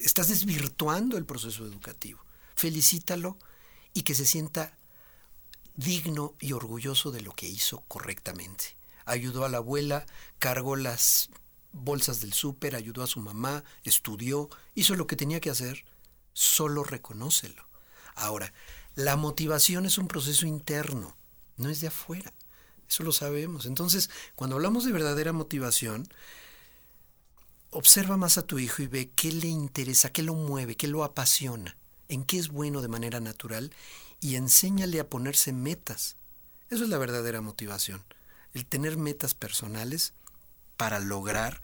estás 0.00 0.28
desvirtuando 0.28 1.18
el 1.18 1.26
proceso 1.26 1.66
educativo. 1.66 2.20
Felicítalo 2.56 3.36
y 3.92 4.02
que 4.02 4.14
se 4.14 4.24
sienta 4.24 4.77
digno 5.78 6.34
y 6.40 6.52
orgulloso 6.52 7.12
de 7.12 7.22
lo 7.22 7.32
que 7.32 7.48
hizo 7.48 7.84
correctamente. 7.86 8.76
Ayudó 9.04 9.44
a 9.44 9.48
la 9.48 9.58
abuela, 9.58 10.04
cargó 10.40 10.74
las 10.74 11.30
bolsas 11.72 12.20
del 12.20 12.32
súper, 12.32 12.74
ayudó 12.74 13.04
a 13.04 13.06
su 13.06 13.20
mamá, 13.20 13.62
estudió, 13.84 14.50
hizo 14.74 14.96
lo 14.96 15.06
que 15.06 15.14
tenía 15.14 15.38
que 15.38 15.50
hacer, 15.50 15.84
solo 16.32 16.82
reconócelo. 16.82 17.64
Ahora, 18.16 18.52
la 18.96 19.14
motivación 19.14 19.86
es 19.86 19.98
un 19.98 20.08
proceso 20.08 20.46
interno, 20.46 21.16
no 21.56 21.70
es 21.70 21.80
de 21.80 21.86
afuera. 21.86 22.34
Eso 22.88 23.04
lo 23.04 23.12
sabemos. 23.12 23.64
Entonces, 23.64 24.10
cuando 24.34 24.56
hablamos 24.56 24.84
de 24.84 24.92
verdadera 24.92 25.32
motivación, 25.32 26.08
observa 27.70 28.16
más 28.16 28.36
a 28.36 28.42
tu 28.42 28.58
hijo 28.58 28.82
y 28.82 28.88
ve 28.88 29.10
qué 29.14 29.30
le 29.30 29.46
interesa, 29.46 30.10
qué 30.10 30.24
lo 30.24 30.34
mueve, 30.34 30.76
qué 30.76 30.88
lo 30.88 31.04
apasiona, 31.04 31.76
en 32.08 32.24
qué 32.24 32.38
es 32.38 32.48
bueno 32.48 32.82
de 32.82 32.88
manera 32.88 33.20
natural 33.20 33.70
y 34.20 34.36
enséñale 34.36 35.00
a 35.00 35.08
ponerse 35.08 35.52
metas. 35.52 36.16
Eso 36.70 36.84
es 36.84 36.90
la 36.90 36.98
verdadera 36.98 37.40
motivación. 37.40 38.02
El 38.54 38.66
tener 38.66 38.96
metas 38.96 39.34
personales 39.34 40.12
para 40.76 41.00
lograr 41.00 41.60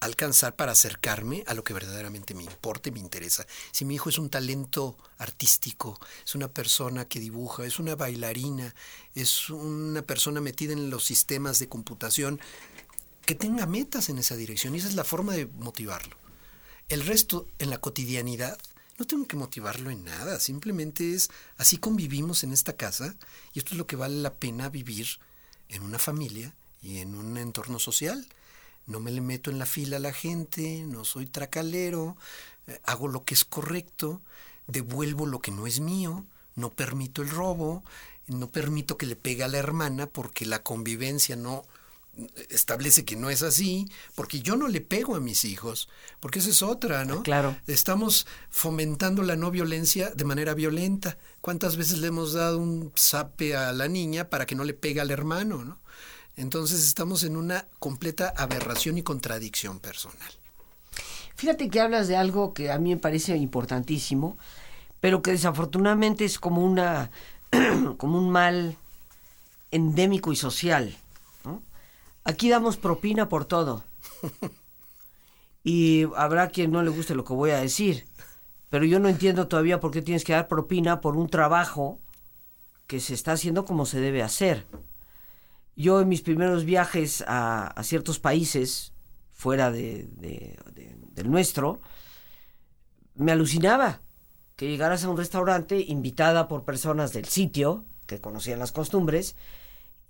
alcanzar 0.00 0.54
para 0.54 0.72
acercarme 0.72 1.42
a 1.46 1.54
lo 1.54 1.64
que 1.64 1.74
verdaderamente 1.74 2.34
me 2.34 2.44
importa 2.44 2.88
y 2.88 2.92
me 2.92 3.00
interesa. 3.00 3.46
Si 3.72 3.84
mi 3.84 3.96
hijo 3.96 4.08
es 4.08 4.18
un 4.18 4.30
talento 4.30 4.96
artístico, 5.18 5.98
es 6.24 6.34
una 6.34 6.48
persona 6.48 7.06
que 7.06 7.20
dibuja, 7.20 7.64
es 7.64 7.78
una 7.78 7.96
bailarina, 7.96 8.74
es 9.14 9.50
una 9.50 10.02
persona 10.02 10.40
metida 10.40 10.72
en 10.72 10.90
los 10.90 11.04
sistemas 11.04 11.58
de 11.58 11.68
computación, 11.68 12.40
que 13.26 13.34
tenga 13.34 13.66
metas 13.66 14.08
en 14.08 14.18
esa 14.18 14.36
dirección 14.36 14.74
y 14.74 14.78
esa 14.78 14.88
es 14.88 14.94
la 14.94 15.04
forma 15.04 15.34
de 15.34 15.46
motivarlo. 15.46 16.16
El 16.88 17.04
resto, 17.04 17.46
en 17.58 17.70
la 17.70 17.78
cotidianidad, 17.78 18.58
no 18.98 19.06
tengo 19.06 19.26
que 19.26 19.36
motivarlo 19.36 19.90
en 19.90 20.04
nada, 20.04 20.40
simplemente 20.40 21.14
es 21.14 21.30
así 21.56 21.78
convivimos 21.78 22.42
en 22.42 22.52
esta 22.52 22.72
casa 22.74 23.14
y 23.52 23.60
esto 23.60 23.72
es 23.72 23.78
lo 23.78 23.86
que 23.86 23.96
vale 23.96 24.16
la 24.16 24.34
pena 24.34 24.68
vivir 24.68 25.06
en 25.68 25.82
una 25.82 25.98
familia 25.98 26.54
y 26.82 26.98
en 26.98 27.14
un 27.14 27.36
entorno 27.36 27.78
social. 27.78 28.26
No 28.86 29.00
me 29.00 29.12
le 29.12 29.20
meto 29.20 29.50
en 29.50 29.58
la 29.58 29.66
fila 29.66 29.98
a 29.98 30.00
la 30.00 30.12
gente, 30.12 30.84
no 30.84 31.04
soy 31.04 31.26
tracalero, 31.26 32.16
eh, 32.66 32.80
hago 32.84 33.06
lo 33.06 33.24
que 33.24 33.34
es 33.34 33.44
correcto, 33.44 34.20
devuelvo 34.66 35.26
lo 35.26 35.40
que 35.40 35.50
no 35.50 35.66
es 35.66 35.78
mío, 35.78 36.24
no 36.56 36.70
permito 36.70 37.22
el 37.22 37.30
robo, 37.30 37.84
no 38.26 38.50
permito 38.50 38.96
que 38.96 39.06
le 39.06 39.16
pegue 39.16 39.44
a 39.44 39.48
la 39.48 39.58
hermana 39.58 40.06
porque 40.06 40.44
la 40.44 40.62
convivencia 40.62 41.36
no 41.36 41.64
establece 42.50 43.04
que 43.04 43.16
no 43.16 43.30
es 43.30 43.42
así, 43.42 43.88
porque 44.14 44.40
yo 44.40 44.56
no 44.56 44.68
le 44.68 44.80
pego 44.80 45.16
a 45.16 45.20
mis 45.20 45.44
hijos, 45.44 45.88
porque 46.20 46.38
esa 46.38 46.50
es 46.50 46.62
otra, 46.62 47.04
¿no? 47.04 47.22
Claro. 47.22 47.56
Estamos 47.66 48.26
fomentando 48.50 49.22
la 49.22 49.36
no 49.36 49.50
violencia 49.50 50.10
de 50.10 50.24
manera 50.24 50.54
violenta. 50.54 51.18
¿Cuántas 51.40 51.76
veces 51.76 51.98
le 51.98 52.08
hemos 52.08 52.32
dado 52.32 52.58
un 52.58 52.92
zape 52.96 53.56
a 53.56 53.72
la 53.72 53.88
niña 53.88 54.28
para 54.28 54.46
que 54.46 54.54
no 54.54 54.64
le 54.64 54.74
pegue 54.74 55.00
al 55.00 55.10
hermano, 55.10 55.64
¿no? 55.64 55.78
Entonces 56.36 56.86
estamos 56.86 57.24
en 57.24 57.36
una 57.36 57.66
completa 57.78 58.32
aberración 58.36 58.96
y 58.96 59.02
contradicción 59.02 59.80
personal. 59.80 60.32
Fíjate 61.34 61.68
que 61.68 61.80
hablas 61.80 62.08
de 62.08 62.16
algo 62.16 62.54
que 62.54 62.70
a 62.70 62.78
mí 62.78 62.90
me 62.90 63.00
parece 63.00 63.36
importantísimo, 63.36 64.36
pero 65.00 65.20
que 65.22 65.32
desafortunadamente 65.32 66.24
es 66.24 66.38
como 66.38 66.64
una 66.64 67.10
como 67.96 68.18
un 68.18 68.30
mal 68.30 68.76
endémico 69.70 70.32
y 70.32 70.36
social. 70.36 70.96
Aquí 72.28 72.50
damos 72.50 72.76
propina 72.76 73.30
por 73.30 73.46
todo. 73.46 73.84
Y 75.64 76.04
habrá 76.14 76.48
quien 76.48 76.70
no 76.70 76.82
le 76.82 76.90
guste 76.90 77.14
lo 77.14 77.24
que 77.24 77.32
voy 77.32 77.50
a 77.50 77.58
decir, 77.58 78.04
pero 78.68 78.84
yo 78.84 79.00
no 79.00 79.08
entiendo 79.08 79.48
todavía 79.48 79.80
por 79.80 79.90
qué 79.90 80.02
tienes 80.02 80.24
que 80.24 80.34
dar 80.34 80.46
propina 80.46 81.00
por 81.00 81.16
un 81.16 81.28
trabajo 81.28 81.98
que 82.86 83.00
se 83.00 83.14
está 83.14 83.32
haciendo 83.32 83.64
como 83.64 83.86
se 83.86 84.00
debe 84.00 84.22
hacer. 84.22 84.66
Yo 85.74 86.00
en 86.02 86.08
mis 86.08 86.20
primeros 86.20 86.64
viajes 86.64 87.24
a, 87.26 87.74
ciertos 87.82 88.18
países 88.18 88.92
fuera 89.32 89.70
de, 89.70 90.06
del 91.14 91.30
nuestro, 91.30 91.80
me 93.14 93.32
alucinaba 93.32 94.00
que 94.56 94.68
llegaras 94.68 95.02
a 95.02 95.08
un 95.08 95.16
restaurante 95.16 95.80
invitada 95.80 96.46
por 96.46 96.64
personas 96.64 97.14
del 97.14 97.24
sitio 97.24 97.84
que 98.06 98.20
conocían 98.20 98.58
las 98.58 98.72
costumbres 98.72 99.34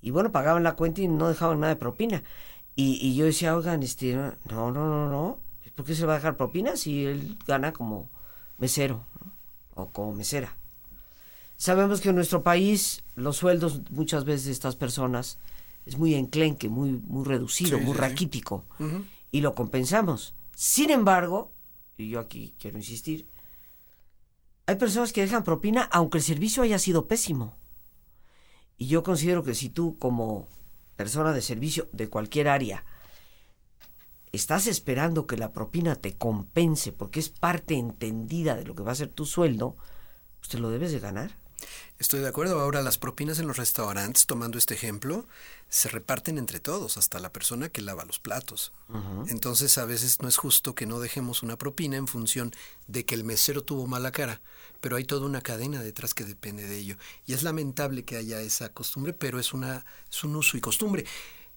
y 0.01 0.11
bueno, 0.11 0.33
pagaban 0.33 0.63
la 0.63 0.77
cuenta 0.77 1.01
y 1.01 1.09
no 1.09 1.29
dejaban 1.29 1.61
nada 1.61 1.75
de 1.75 1.81
propina. 1.81 2.23
Y, 2.81 3.17
yo 3.17 3.25
decía, 3.25 3.57
oigan, 3.57 3.83
este, 3.83 4.15
no, 4.15 4.37
no, 4.47 4.71
no, 4.71 5.11
no, 5.11 5.41
¿por 5.75 5.85
qué 5.85 5.97
se 5.97 6.07
va 6.07 6.13
a 6.13 6.17
dejar 6.17 6.37
propina 6.37 6.77
si 6.77 7.07
él 7.07 7.37
gana 7.45 7.73
como 7.73 8.09
mesero 8.57 9.05
o 9.75 9.89
como 9.89 10.15
mesera? 10.15 10.57
Sabemos 11.57 12.01
que 12.01 12.11
en 12.11 12.15
nuestro 12.15 12.45
país 12.45 13.03
los 13.17 13.37
sueldos 13.37 13.83
muchas 13.91 14.25
veces 14.25 14.47
de 14.47 14.53
estas 14.53 14.77
personas 14.77 15.39
es 15.87 15.99
muy 15.99 16.15
enclenque, 16.15 16.69
muy, 16.69 16.93
muy 16.93 17.25
reducido, 17.25 17.81
muy 17.81 17.97
raquítico. 17.97 18.65
Y 19.33 19.41
lo 19.41 19.57
compensamos. 19.57 20.35
Sin 20.55 20.91
embargo, 20.91 21.51
y 21.97 22.11
yo 22.11 22.21
aquí 22.21 22.55
quiero 22.61 22.79
insistir, 22.79 23.27
hay 24.67 24.77
personas 24.77 25.13
que 25.13 25.23
dejan 25.23 25.43
propina 25.43 25.83
aunque 25.91 26.19
el 26.19 26.25
servicio 26.25 26.63
haya 26.63 26.79
sido 26.79 27.09
pésimo. 27.09 27.57
Y 28.79 28.87
yo 28.87 29.03
considero 29.03 29.43
que 29.43 29.55
si 29.55 29.69
tú 29.69 29.99
como 29.99 30.49
persona 30.97 31.33
de 31.33 31.43
servicio 31.43 31.89
de 31.93 32.09
cualquier 32.09 32.49
área 32.49 32.85
estás 34.33 34.67
esperando 34.67 35.27
que 35.27 35.37
la 35.37 35.53
propina 35.53 35.97
te 35.97 36.17
compense 36.17 36.93
porque 36.93 37.21
es 37.21 37.29
parte 37.29 37.75
entendida 37.75 38.55
de 38.55 38.65
lo 38.65 38.75
que 38.75 38.83
va 38.83 38.93
a 38.93 38.97
ser 38.97 39.09
tu 39.09 39.27
sueldo, 39.27 39.77
pues 40.39 40.51
te 40.51 40.59
lo 40.59 40.71
debes 40.71 40.93
de 40.93 41.01
ganar. 41.01 41.33
Estoy 41.99 42.21
de 42.21 42.29
acuerdo. 42.29 42.61
Ahora 42.61 42.83
las 42.83 42.99
propinas 42.99 43.39
en 43.41 43.49
los 43.49 43.57
restaurantes, 43.57 44.27
tomando 44.27 44.57
este 44.57 44.75
ejemplo, 44.75 45.27
se 45.69 45.89
reparten 45.89 46.39
entre 46.39 46.61
todos, 46.61 46.97
hasta 46.97 47.19
la 47.19 47.33
persona 47.33 47.69
que 47.69 47.83
lava 47.83 48.05
los 48.05 48.21
platos. 48.21 48.73
Entonces 49.27 49.77
a 49.79 49.85
veces 49.85 50.23
no 50.23 50.29
es 50.29 50.37
justo 50.37 50.75
que 50.75 50.87
no 50.87 51.01
dejemos 51.01 51.43
una 51.43 51.59
propina 51.59 51.97
en 51.97 52.07
función 52.07 52.53
de 52.87 53.05
que 53.05 53.15
el 53.15 53.25
mesero 53.25 53.63
tuvo 53.63 53.87
mala 53.87 54.13
cara, 54.13 54.41
pero 54.81 54.97
hay 54.97 55.05
toda 55.05 55.27
una 55.27 55.41
cadena 55.41 55.83
detrás 55.83 56.15
que 56.15 56.25
depende 56.25 56.69
de 56.69 56.79
ello. 56.79 56.97
Y 57.27 57.33
es 57.33 57.43
lamentable 57.43 58.05
que 58.05 58.17
haya 58.17 58.41
esa 58.41 58.73
costumbre, 58.73 59.13
pero 59.13 59.41
es, 59.41 59.53
una, 59.53 59.85
es 60.11 60.23
un 60.23 60.37
uso 60.37 60.57
y 60.57 60.61
costumbre. 60.61 61.05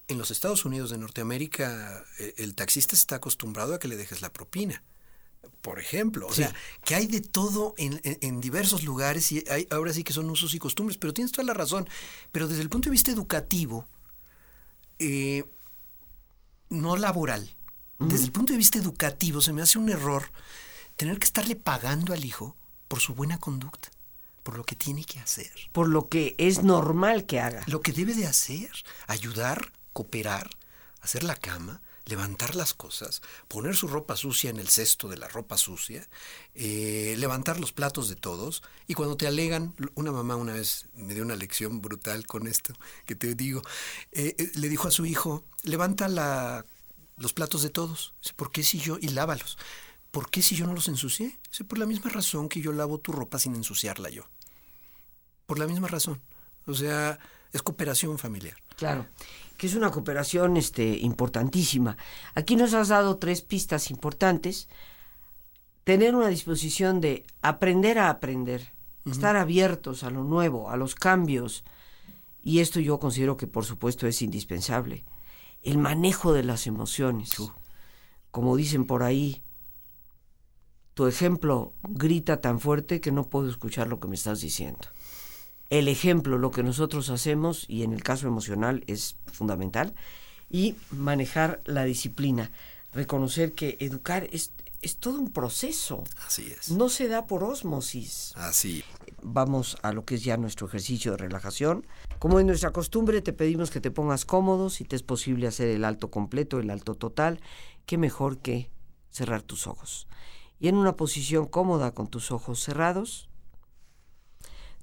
En 0.08 0.18
los 0.18 0.32
Estados 0.32 0.64
Unidos 0.64 0.90
de 0.90 0.98
Norteamérica, 0.98 2.04
e, 2.18 2.34
el 2.38 2.54
taxista 2.56 2.96
está 2.96 3.16
acostumbrado 3.16 3.74
a 3.74 3.78
que 3.78 3.88
le 3.88 3.96
dejes 3.96 4.20
la 4.20 4.32
propina 4.32 4.82
por 5.62 5.78
ejemplo. 5.78 6.26
O 6.26 6.32
sea, 6.32 6.54
que 6.84 6.94
hay 6.94 7.06
de 7.06 7.20
todo 7.20 7.74
en, 7.78 8.40
diversos 8.40 8.82
lugares 8.82 9.30
y 9.32 9.44
hay, 9.48 9.66
ahora 9.70 9.92
sí 9.92 10.04
que 10.04 10.12
son 10.12 10.28
usos 10.28 10.54
y 10.54 10.58
costumbres, 10.58 10.98
pero 10.98 11.14
tienes 11.14 11.32
toda 11.32 11.46
la 11.46 11.54
razón. 11.54 11.88
Pero 12.32 12.48
desde 12.48 12.62
el 12.62 12.68
punto 12.68 12.86
de 12.86 12.92
vista 12.92 13.10
educativo, 13.10 13.86
eh, 14.98 15.44
no 16.68 16.96
laboral. 16.96 17.54
Desde 17.98 18.24
el 18.24 18.32
punto 18.32 18.52
de 18.52 18.56
vista 18.56 18.78
educativo 18.78 19.40
se 19.40 19.52
me 19.52 19.62
hace 19.62 19.78
un 19.78 19.88
error 19.88 20.24
tener 20.96 21.20
que 21.20 21.24
estarle 21.24 21.54
pagando 21.54 22.12
al 22.12 22.24
hijo 22.24 22.56
por 22.88 22.98
su 22.98 23.14
buena 23.14 23.38
conducta, 23.38 23.90
por 24.42 24.56
lo 24.56 24.64
que 24.64 24.74
tiene 24.74 25.04
que 25.04 25.20
hacer. 25.20 25.52
Por 25.70 25.88
lo 25.88 26.08
que 26.08 26.34
es 26.38 26.64
normal 26.64 27.26
que 27.26 27.38
haga. 27.38 27.62
Lo 27.68 27.80
que 27.80 27.92
debe 27.92 28.14
de 28.14 28.26
hacer, 28.26 28.70
ayudar, 29.06 29.72
cooperar, 29.92 30.50
hacer 31.00 31.22
la 31.22 31.36
cama, 31.36 31.80
levantar 32.06 32.56
las 32.56 32.74
cosas, 32.74 33.22
poner 33.48 33.76
su 33.76 33.86
ropa 33.86 34.16
sucia 34.16 34.50
en 34.50 34.58
el 34.58 34.68
cesto 34.68 35.08
de 35.08 35.16
la 35.16 35.28
ropa 35.28 35.56
sucia, 35.56 36.08
eh, 36.54 37.14
levantar 37.18 37.60
los 37.60 37.72
platos 37.72 38.08
de 38.08 38.16
todos 38.16 38.62
y 38.86 38.94
cuando 38.94 39.16
te 39.16 39.26
alegan, 39.26 39.74
una 39.94 40.12
mamá 40.12 40.36
una 40.36 40.54
vez 40.54 40.86
me 40.94 41.14
dio 41.14 41.22
una 41.22 41.36
lección 41.36 41.80
brutal 41.80 42.26
con 42.26 42.46
esto 42.46 42.74
que 43.06 43.14
te 43.14 43.34
digo, 43.34 43.62
eh, 44.12 44.34
eh, 44.38 44.50
le 44.54 44.68
dijo 44.68 44.88
a 44.88 44.90
su 44.90 45.06
hijo, 45.06 45.44
levanta 45.62 46.08
la, 46.08 46.64
los 47.18 47.32
platos 47.32 47.62
de 47.62 47.70
todos, 47.70 48.14
¿por 48.36 48.50
qué 48.50 48.62
si 48.62 48.78
yo? 48.78 48.98
y 49.00 49.08
lávalos. 49.08 49.58
¿Por 50.10 50.28
qué 50.28 50.42
si 50.42 50.56
yo 50.56 50.66
no 50.66 50.74
los 50.74 50.88
ensucié? 50.88 51.38
por 51.66 51.78
la 51.78 51.86
misma 51.86 52.10
razón 52.10 52.50
que 52.50 52.60
yo 52.60 52.72
lavo 52.72 52.98
tu 52.98 53.12
ropa 53.12 53.38
sin 53.38 53.54
ensuciarla 53.54 54.10
yo. 54.10 54.24
Por 55.46 55.58
la 55.58 55.66
misma 55.66 55.88
razón. 55.88 56.20
O 56.66 56.74
sea, 56.74 57.18
es 57.50 57.62
cooperación 57.62 58.18
familiar. 58.18 58.58
Claro 58.76 59.06
que 59.62 59.68
es 59.68 59.76
una 59.76 59.92
cooperación 59.92 60.56
este, 60.56 60.98
importantísima. 60.98 61.96
Aquí 62.34 62.56
nos 62.56 62.74
has 62.74 62.88
dado 62.88 63.18
tres 63.18 63.42
pistas 63.42 63.92
importantes. 63.92 64.66
Tener 65.84 66.16
una 66.16 66.26
disposición 66.26 67.00
de 67.00 67.24
aprender 67.42 68.00
a 68.00 68.10
aprender, 68.10 68.72
estar 69.04 69.36
abiertos 69.36 70.02
a 70.02 70.10
lo 70.10 70.24
nuevo, 70.24 70.68
a 70.68 70.76
los 70.76 70.96
cambios. 70.96 71.62
Y 72.42 72.58
esto 72.58 72.80
yo 72.80 72.98
considero 72.98 73.36
que 73.36 73.46
por 73.46 73.64
supuesto 73.64 74.08
es 74.08 74.20
indispensable. 74.20 75.04
El 75.62 75.78
manejo 75.78 76.32
de 76.32 76.42
las 76.42 76.66
emociones. 76.66 77.30
Como 78.32 78.56
dicen 78.56 78.84
por 78.84 79.04
ahí, 79.04 79.44
tu 80.94 81.06
ejemplo 81.06 81.74
grita 81.84 82.40
tan 82.40 82.58
fuerte 82.58 83.00
que 83.00 83.12
no 83.12 83.30
puedo 83.30 83.48
escuchar 83.48 83.86
lo 83.86 84.00
que 84.00 84.08
me 84.08 84.16
estás 84.16 84.40
diciendo 84.40 84.88
el 85.72 85.88
ejemplo, 85.88 86.36
lo 86.36 86.50
que 86.50 86.62
nosotros 86.62 87.08
hacemos, 87.08 87.64
y 87.66 87.82
en 87.82 87.94
el 87.94 88.02
caso 88.02 88.26
emocional 88.28 88.84
es 88.88 89.16
fundamental, 89.32 89.94
y 90.50 90.76
manejar 90.90 91.62
la 91.64 91.84
disciplina, 91.84 92.50
reconocer 92.92 93.54
que 93.54 93.78
educar 93.80 94.28
es, 94.32 94.52
es 94.82 94.98
todo 94.98 95.18
un 95.18 95.30
proceso. 95.30 96.04
Así 96.26 96.46
es. 96.46 96.70
No 96.72 96.90
se 96.90 97.08
da 97.08 97.26
por 97.26 97.42
osmosis. 97.42 98.34
Así. 98.36 98.84
Vamos 99.22 99.78
a 99.80 99.92
lo 99.92 100.04
que 100.04 100.16
es 100.16 100.24
ya 100.24 100.36
nuestro 100.36 100.66
ejercicio 100.66 101.12
de 101.12 101.16
relajación. 101.16 101.86
Como 102.18 102.38
es 102.38 102.44
nuestra 102.44 102.70
costumbre, 102.70 103.22
te 103.22 103.32
pedimos 103.32 103.70
que 103.70 103.80
te 103.80 103.90
pongas 103.90 104.26
cómodo, 104.26 104.68
si 104.68 104.84
te 104.84 104.94
es 104.94 105.02
posible 105.02 105.46
hacer 105.46 105.68
el 105.68 105.86
alto 105.86 106.10
completo, 106.10 106.60
el 106.60 106.68
alto 106.68 106.96
total, 106.96 107.40
qué 107.86 107.96
mejor 107.96 108.40
que 108.40 108.70
cerrar 109.10 109.40
tus 109.40 109.66
ojos. 109.66 110.06
Y 110.60 110.68
en 110.68 110.76
una 110.76 110.96
posición 110.96 111.46
cómoda 111.46 111.92
con 111.92 112.08
tus 112.08 112.30
ojos 112.30 112.62
cerrados, 112.62 113.30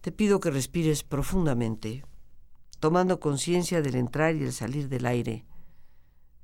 te 0.02 0.12
pido 0.12 0.40
que 0.40 0.52
respires 0.52 1.04
profundamente, 1.04 2.06
tomando 2.80 3.20
conciencia 3.20 3.82
del 3.82 3.96
entrar 3.96 4.36
y 4.36 4.44
el 4.44 4.54
salir 4.54 4.88
del 4.88 5.06
aire 5.06 5.46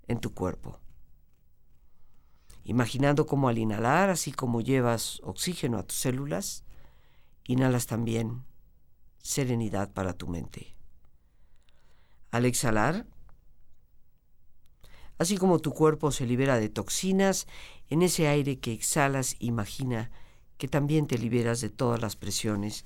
en 0.07 0.19
tu 0.19 0.33
cuerpo. 0.33 0.79
Imaginando 2.63 3.25
cómo 3.25 3.47
al 3.47 3.57
inhalar, 3.57 4.09
así 4.09 4.31
como 4.31 4.59
llevas 4.59 5.21
oxígeno 5.23 5.77
a 5.77 5.83
tus 5.83 5.97
células, 5.97 6.65
inhalas 7.45 7.85
también 7.85 8.43
serenidad 9.19 9.93
para 9.93 10.13
tu 10.13 10.27
mente. 10.27 10.75
Al 12.31 12.45
exhalar, 12.45 13.07
así 15.17 15.37
como 15.37 15.59
tu 15.59 15.71
cuerpo 15.71 16.11
se 16.11 16.25
libera 16.25 16.59
de 16.59 16.69
toxinas, 16.69 17.47
en 17.87 18.01
ese 18.01 18.27
aire 18.27 18.59
que 18.59 18.73
exhalas 18.73 19.35
imagina 19.39 20.11
que 20.57 20.67
también 20.67 21.07
te 21.07 21.17
liberas 21.17 21.61
de 21.61 21.69
todas 21.69 22.01
las 22.01 22.15
presiones 22.15 22.85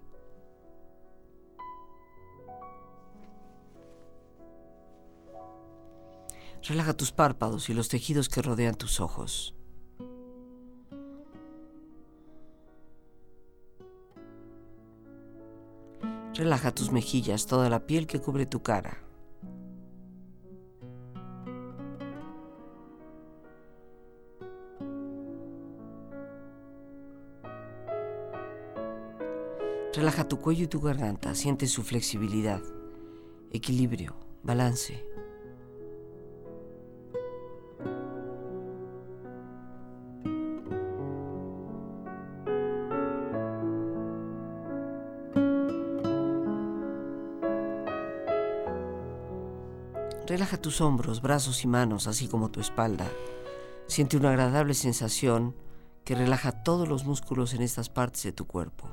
Relaja 6.67 6.93
tus 6.93 7.11
párpados 7.11 7.69
y 7.69 7.73
los 7.73 7.89
tejidos 7.89 8.29
que 8.29 8.41
rodean 8.41 8.75
tus 8.75 8.99
ojos. 8.99 9.55
Relaja 16.35 16.71
tus 16.73 16.91
mejillas, 16.91 17.45
toda 17.45 17.69
la 17.69 17.85
piel 17.85 18.07
que 18.07 18.19
cubre 18.19 18.45
tu 18.45 18.61
cara. 18.61 19.03
Relaja 29.93 30.27
tu 30.27 30.39
cuello 30.39 30.63
y 30.63 30.67
tu 30.67 30.79
garganta, 30.79 31.35
siente 31.35 31.67
su 31.67 31.83
flexibilidad, 31.83 32.61
equilibrio, 33.51 34.15
balance. 34.41 35.10
Tus 50.71 50.79
hombros, 50.79 51.21
brazos 51.21 51.65
y 51.65 51.67
manos, 51.67 52.07
así 52.07 52.29
como 52.29 52.49
tu 52.49 52.61
espalda. 52.61 53.05
Siente 53.87 54.15
una 54.15 54.29
agradable 54.29 54.73
sensación 54.73 55.53
que 56.05 56.15
relaja 56.15 56.63
todos 56.63 56.87
los 56.87 57.03
músculos 57.03 57.53
en 57.53 57.61
estas 57.61 57.89
partes 57.89 58.23
de 58.23 58.31
tu 58.31 58.47
cuerpo. 58.47 58.87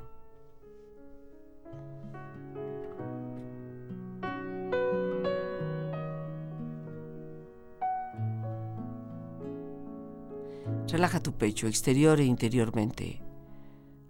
Relaja 10.88 11.22
tu 11.22 11.34
pecho 11.34 11.68
exterior 11.68 12.18
e 12.18 12.24
interiormente, 12.24 13.22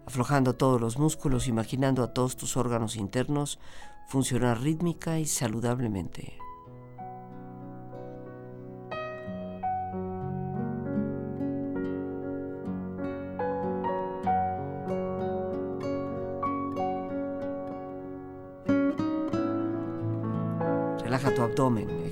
aflojando 0.07 0.55
todos 0.55 0.81
los 0.81 0.97
músculos, 0.97 1.47
imaginando 1.47 2.01
a 2.01 2.15
todos 2.15 2.35
tus 2.35 2.57
órganos 2.57 2.95
internos 2.95 3.59
funcionar 4.07 4.59
rítmica 4.59 5.19
y 5.19 5.27
saludablemente. 5.27 6.48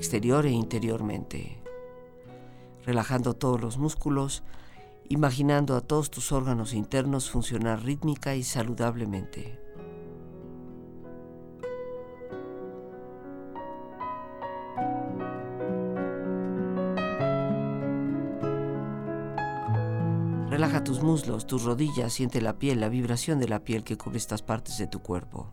Exterior 0.08 0.46
e 0.46 0.50
interiormente, 0.50 1.60
relajando 2.86 3.34
todos 3.34 3.60
los 3.60 3.76
músculos, 3.76 4.42
imaginando 5.10 5.76
a 5.76 5.82
todos 5.82 6.10
tus 6.10 6.32
órganos 6.32 6.72
internos 6.72 7.28
funcionar 7.28 7.84
rítmica 7.84 8.34
y 8.34 8.42
saludablemente. 8.42 9.60
Relaja 20.48 20.84
tus 20.84 21.02
muslos, 21.02 21.46
tus 21.46 21.64
rodillas, 21.64 22.14
siente 22.14 22.40
la 22.40 22.58
piel, 22.58 22.80
la 22.80 22.88
vibración 22.88 23.38
de 23.40 23.48
la 23.48 23.62
piel 23.62 23.84
que 23.84 23.98
cubre 23.98 24.16
estas 24.16 24.40
partes 24.40 24.78
de 24.78 24.86
tu 24.86 25.00
cuerpo. 25.00 25.52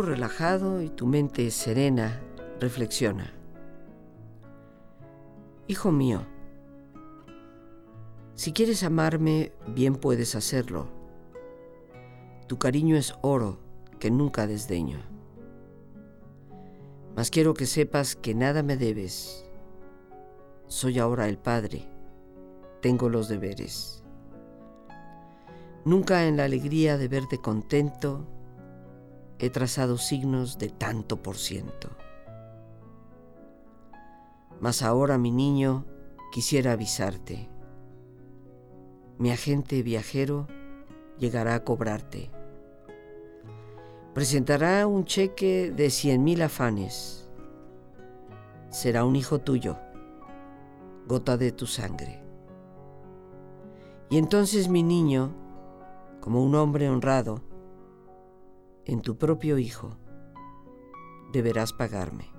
Relajado 0.00 0.80
y 0.80 0.88
tu 0.88 1.06
mente 1.06 1.50
serena, 1.50 2.22
reflexiona. 2.60 3.34
Hijo 5.66 5.92
mío, 5.92 6.22
si 8.34 8.52
quieres 8.52 8.82
amarme, 8.82 9.52
bien 9.68 9.94
puedes 9.94 10.34
hacerlo. 10.34 10.86
Tu 12.46 12.58
cariño 12.58 12.96
es 12.96 13.14
oro 13.20 13.58
que 14.00 14.10
nunca 14.10 14.46
desdeño. 14.46 14.98
Mas 17.14 17.30
quiero 17.30 17.52
que 17.52 17.66
sepas 17.66 18.16
que 18.16 18.34
nada 18.34 18.62
me 18.62 18.76
debes. 18.76 19.44
Soy 20.66 20.98
ahora 20.98 21.28
el 21.28 21.38
Padre, 21.38 21.86
tengo 22.80 23.10
los 23.10 23.28
deberes. 23.28 24.02
Nunca 25.84 26.26
en 26.26 26.38
la 26.38 26.44
alegría 26.44 26.96
de 26.96 27.08
verte 27.08 27.38
contento, 27.38 28.26
he 29.42 29.50
trazado 29.50 29.98
signos 29.98 30.56
de 30.56 30.68
tanto 30.68 31.20
por 31.20 31.36
ciento. 31.36 31.90
Mas 34.60 34.82
ahora, 34.82 35.18
mi 35.18 35.32
niño, 35.32 35.84
quisiera 36.30 36.72
avisarte. 36.72 37.50
Mi 39.18 39.32
agente 39.32 39.82
viajero 39.82 40.46
llegará 41.18 41.56
a 41.56 41.64
cobrarte. 41.64 42.30
Presentará 44.14 44.86
un 44.86 45.06
cheque 45.06 45.72
de 45.74 45.90
cien 45.90 46.22
mil 46.22 46.40
afanes. 46.42 47.28
Será 48.70 49.04
un 49.04 49.16
hijo 49.16 49.40
tuyo, 49.40 49.76
gota 51.08 51.36
de 51.36 51.50
tu 51.50 51.66
sangre. 51.66 52.22
Y 54.08 54.18
entonces 54.18 54.68
mi 54.68 54.84
niño, 54.84 55.34
como 56.20 56.44
un 56.44 56.54
hombre 56.54 56.88
honrado, 56.88 57.42
en 58.84 59.00
tu 59.00 59.16
propio 59.16 59.58
Hijo, 59.58 59.96
deberás 61.32 61.72
pagarme. 61.72 62.32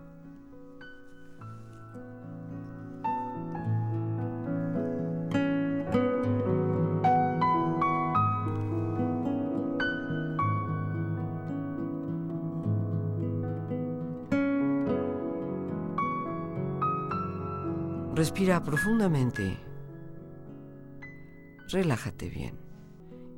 Respira 18.15 18.63
profundamente. 18.63 19.58
Relájate 21.71 22.29
bien. 22.29 22.62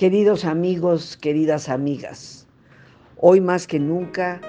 Queridos 0.00 0.46
amigos, 0.46 1.18
queridas 1.18 1.68
amigas, 1.68 2.46
hoy 3.18 3.42
más 3.42 3.66
que 3.66 3.78
nunca 3.78 4.40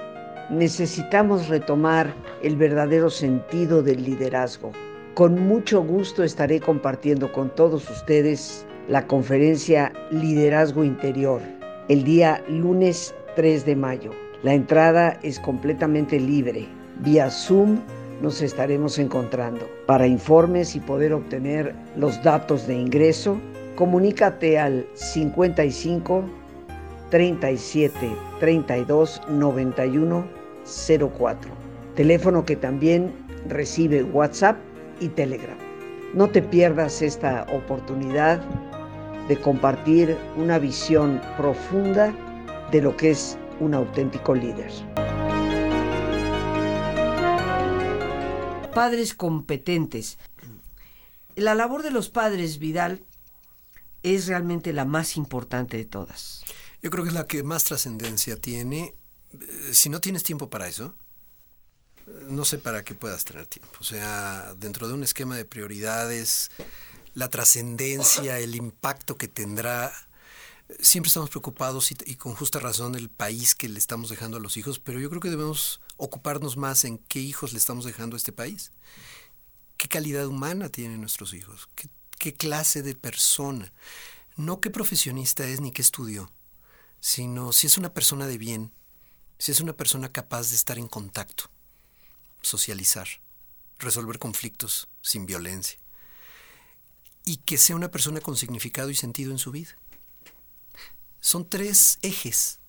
necesitamos 0.48 1.48
retomar 1.48 2.14
el 2.42 2.56
verdadero 2.56 3.10
sentido 3.10 3.82
del 3.82 4.02
liderazgo. 4.02 4.72
Con 5.12 5.38
mucho 5.46 5.82
gusto 5.82 6.24
estaré 6.24 6.58
compartiendo 6.58 7.30
con 7.34 7.54
todos 7.54 7.90
ustedes 7.90 8.64
la 8.88 9.06
conferencia 9.06 9.92
Liderazgo 10.10 10.84
Interior 10.84 11.42
el 11.90 12.02
día 12.02 12.42
lunes 12.48 13.14
3 13.36 13.66
de 13.66 13.76
mayo. 13.76 14.12
La 14.42 14.54
entrada 14.54 15.20
es 15.22 15.38
completamente 15.38 16.18
libre. 16.18 16.66
Vía 17.00 17.28
Zoom 17.28 17.78
nos 18.22 18.40
estaremos 18.40 18.98
encontrando. 18.98 19.68
Para 19.84 20.06
informes 20.06 20.74
y 20.74 20.80
poder 20.80 21.12
obtener 21.12 21.74
los 21.94 22.22
datos 22.22 22.66
de 22.66 22.74
ingreso, 22.74 23.36
comunícate 23.76 24.58
al 24.58 24.86
55 24.94 26.24
37 27.10 28.16
32 28.40 29.20
91 29.28 30.26
04. 31.18 31.50
Teléfono 31.94 32.44
que 32.44 32.56
también 32.56 33.12
recibe 33.48 34.02
WhatsApp 34.02 34.56
y 35.00 35.08
Telegram. 35.08 35.56
No 36.14 36.28
te 36.28 36.42
pierdas 36.42 37.02
esta 37.02 37.46
oportunidad 37.52 38.40
de 39.28 39.36
compartir 39.36 40.16
una 40.36 40.58
visión 40.58 41.20
profunda 41.36 42.14
de 42.70 42.82
lo 42.82 42.96
que 42.96 43.10
es 43.10 43.38
un 43.60 43.74
auténtico 43.74 44.34
líder. 44.34 44.70
Padres 48.74 49.14
competentes. 49.14 50.18
La 51.36 51.54
labor 51.54 51.82
de 51.82 51.90
los 51.90 52.08
padres, 52.08 52.58
Vidal, 52.58 53.02
es 54.02 54.26
realmente 54.26 54.72
la 54.72 54.84
más 54.84 55.16
importante 55.16 55.76
de 55.76 55.84
todas. 55.84 56.42
Yo 56.82 56.90
creo 56.90 57.04
que 57.04 57.08
es 57.08 57.14
la 57.14 57.26
que 57.26 57.42
más 57.42 57.64
trascendencia 57.64 58.36
tiene. 58.36 58.94
Eh, 59.32 59.70
si 59.72 59.88
no 59.88 60.00
tienes 60.00 60.22
tiempo 60.22 60.50
para 60.50 60.68
eso, 60.68 60.94
no 62.28 62.44
sé 62.44 62.58
para 62.58 62.84
qué 62.84 62.94
puedas 62.94 63.24
tener 63.24 63.46
tiempo. 63.46 63.72
O 63.80 63.84
sea, 63.84 64.54
dentro 64.56 64.88
de 64.88 64.94
un 64.94 65.04
esquema 65.04 65.36
de 65.36 65.44
prioridades, 65.44 66.50
la 67.14 67.28
trascendencia, 67.28 68.38
el 68.38 68.56
impacto 68.56 69.16
que 69.16 69.28
tendrá. 69.28 69.92
Siempre 70.80 71.08
estamos 71.08 71.30
preocupados 71.30 71.92
y, 71.92 72.16
con 72.16 72.34
justa 72.34 72.58
razón 72.58 72.94
el 72.94 73.10
país 73.10 73.54
que 73.54 73.68
le 73.68 73.78
estamos 73.78 74.08
dejando 74.08 74.38
a 74.38 74.40
los 74.40 74.56
hijos, 74.56 74.78
pero 74.78 74.98
yo 74.98 75.10
creo 75.10 75.20
que 75.20 75.30
debemos 75.30 75.80
ocuparnos 75.98 76.56
más 76.56 76.84
en 76.84 76.98
qué 76.98 77.20
hijos 77.20 77.52
le 77.52 77.58
estamos 77.58 77.84
dejando 77.84 78.16
a 78.16 78.18
este 78.18 78.32
país. 78.32 78.72
¿Qué 79.76 79.88
calidad 79.88 80.26
humana 80.26 80.68
tienen 80.70 81.00
nuestros 81.00 81.34
hijos? 81.34 81.68
¿Qué 81.74 81.88
qué 82.22 82.32
clase 82.32 82.82
de 82.82 82.94
persona, 82.94 83.72
no 84.36 84.60
qué 84.60 84.70
profesionista 84.70 85.44
es 85.44 85.60
ni 85.60 85.72
qué 85.72 85.82
estudió, 85.82 86.30
sino 87.00 87.50
si 87.50 87.66
es 87.66 87.76
una 87.76 87.92
persona 87.92 88.28
de 88.28 88.38
bien, 88.38 88.70
si 89.40 89.50
es 89.50 89.60
una 89.60 89.72
persona 89.72 90.12
capaz 90.12 90.50
de 90.50 90.54
estar 90.54 90.78
en 90.78 90.86
contacto, 90.86 91.50
socializar, 92.40 93.08
resolver 93.80 94.20
conflictos 94.20 94.88
sin 95.00 95.26
violencia, 95.26 95.80
y 97.24 97.38
que 97.38 97.58
sea 97.58 97.74
una 97.74 97.90
persona 97.90 98.20
con 98.20 98.36
significado 98.36 98.90
y 98.90 98.94
sentido 98.94 99.32
en 99.32 99.38
su 99.38 99.50
vida. 99.50 99.76
Son 101.18 101.48
tres 101.48 101.98
ejes 102.02 102.60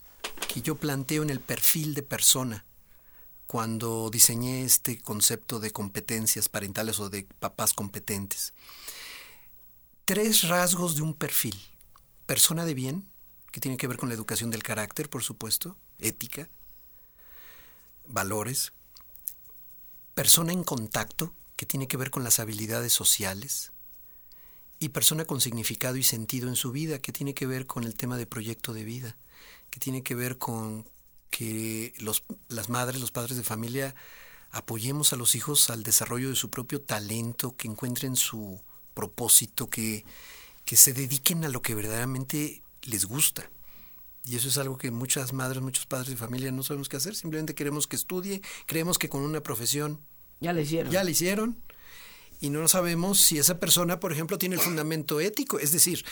que 0.51 0.63
yo 0.63 0.77
planteo 0.77 1.21
en 1.21 1.29
el 1.29 1.39
perfil 1.39 1.93
de 1.93 2.01
persona 2.01 2.65
cuando 3.45 4.09
diseñé 4.09 4.63
este 4.63 4.99
concepto 4.99 5.59
de 5.59 5.69
competencias 5.69 6.49
parentales 6.49 6.99
o 6.99 7.11
de 7.11 7.27
papás 7.39 7.75
competentes 7.75 8.53
tres 10.05 10.47
rasgos 10.47 10.95
de 10.95 11.01
un 11.01 11.13
perfil. 11.13 11.59
Persona 12.25 12.65
de 12.65 12.73
bien, 12.73 13.07
que 13.51 13.61
tiene 13.61 13.77
que 13.77 13.87
ver 13.87 13.97
con 13.97 14.09
la 14.09 14.15
educación 14.15 14.49
del 14.49 14.63
carácter, 14.63 15.09
por 15.09 15.23
supuesto, 15.23 15.77
ética, 15.99 16.49
valores. 18.07 18.73
Persona 20.13 20.51
en 20.51 20.63
contacto, 20.63 21.33
que 21.55 21.65
tiene 21.65 21.87
que 21.87 21.97
ver 21.97 22.11
con 22.11 22.23
las 22.23 22.39
habilidades 22.39 22.93
sociales. 22.93 23.71
Y 24.79 24.89
persona 24.89 25.25
con 25.25 25.39
significado 25.39 25.95
y 25.95 26.03
sentido 26.03 26.49
en 26.49 26.55
su 26.55 26.71
vida, 26.71 26.99
que 26.99 27.13
tiene 27.13 27.33
que 27.33 27.45
ver 27.45 27.65
con 27.65 27.83
el 27.83 27.95
tema 27.95 28.17
de 28.17 28.25
proyecto 28.25 28.73
de 28.73 28.83
vida, 28.83 29.15
que 29.69 29.79
tiene 29.79 30.03
que 30.03 30.15
ver 30.15 30.37
con 30.37 30.89
que 31.29 31.93
los, 31.97 32.23
las 32.49 32.69
madres, 32.69 32.99
los 32.99 33.11
padres 33.11 33.37
de 33.37 33.43
familia 33.43 33.95
apoyemos 34.51 35.13
a 35.13 35.15
los 35.15 35.33
hijos 35.33 35.69
al 35.69 35.81
desarrollo 35.83 36.29
de 36.29 36.35
su 36.35 36.49
propio 36.49 36.81
talento, 36.81 37.55
que 37.55 37.67
encuentren 37.67 38.15
su 38.15 38.61
propósito, 38.93 39.69
que, 39.69 40.05
que 40.65 40.75
se 40.75 40.93
dediquen 40.93 41.43
a 41.45 41.49
lo 41.49 41.61
que 41.61 41.75
verdaderamente 41.75 42.63
les 42.83 43.05
gusta. 43.05 43.49
Y 44.25 44.37
eso 44.37 44.47
es 44.47 44.57
algo 44.57 44.77
que 44.77 44.89
muchas 44.91 45.33
madres, 45.33 45.61
muchos 45.61 45.85
padres 45.85 46.09
de 46.09 46.15
familia 46.15 46.51
no 46.51 46.63
sabemos 46.63 46.87
qué 46.87 46.97
hacer. 46.97 47.15
Simplemente 47.15 47.55
queremos 47.55 47.87
que 47.87 47.97
estudie, 47.97 48.41
creemos 48.65 48.97
que 48.97 49.09
con 49.09 49.21
una 49.21 49.41
profesión 49.41 49.99
ya 50.39 50.53
le 50.53 50.63
hicieron. 50.63 50.91
Ya 50.91 51.03
le 51.03 51.11
hicieron. 51.11 51.57
Y 52.39 52.49
no 52.49 52.67
sabemos 52.67 53.21
si 53.21 53.37
esa 53.37 53.59
persona, 53.59 53.99
por 53.99 54.11
ejemplo, 54.11 54.37
tiene 54.37 54.55
el 54.55 54.61
fundamento 54.61 55.19
ético. 55.19 55.59
Es 55.59 55.71
decir, 55.71 56.03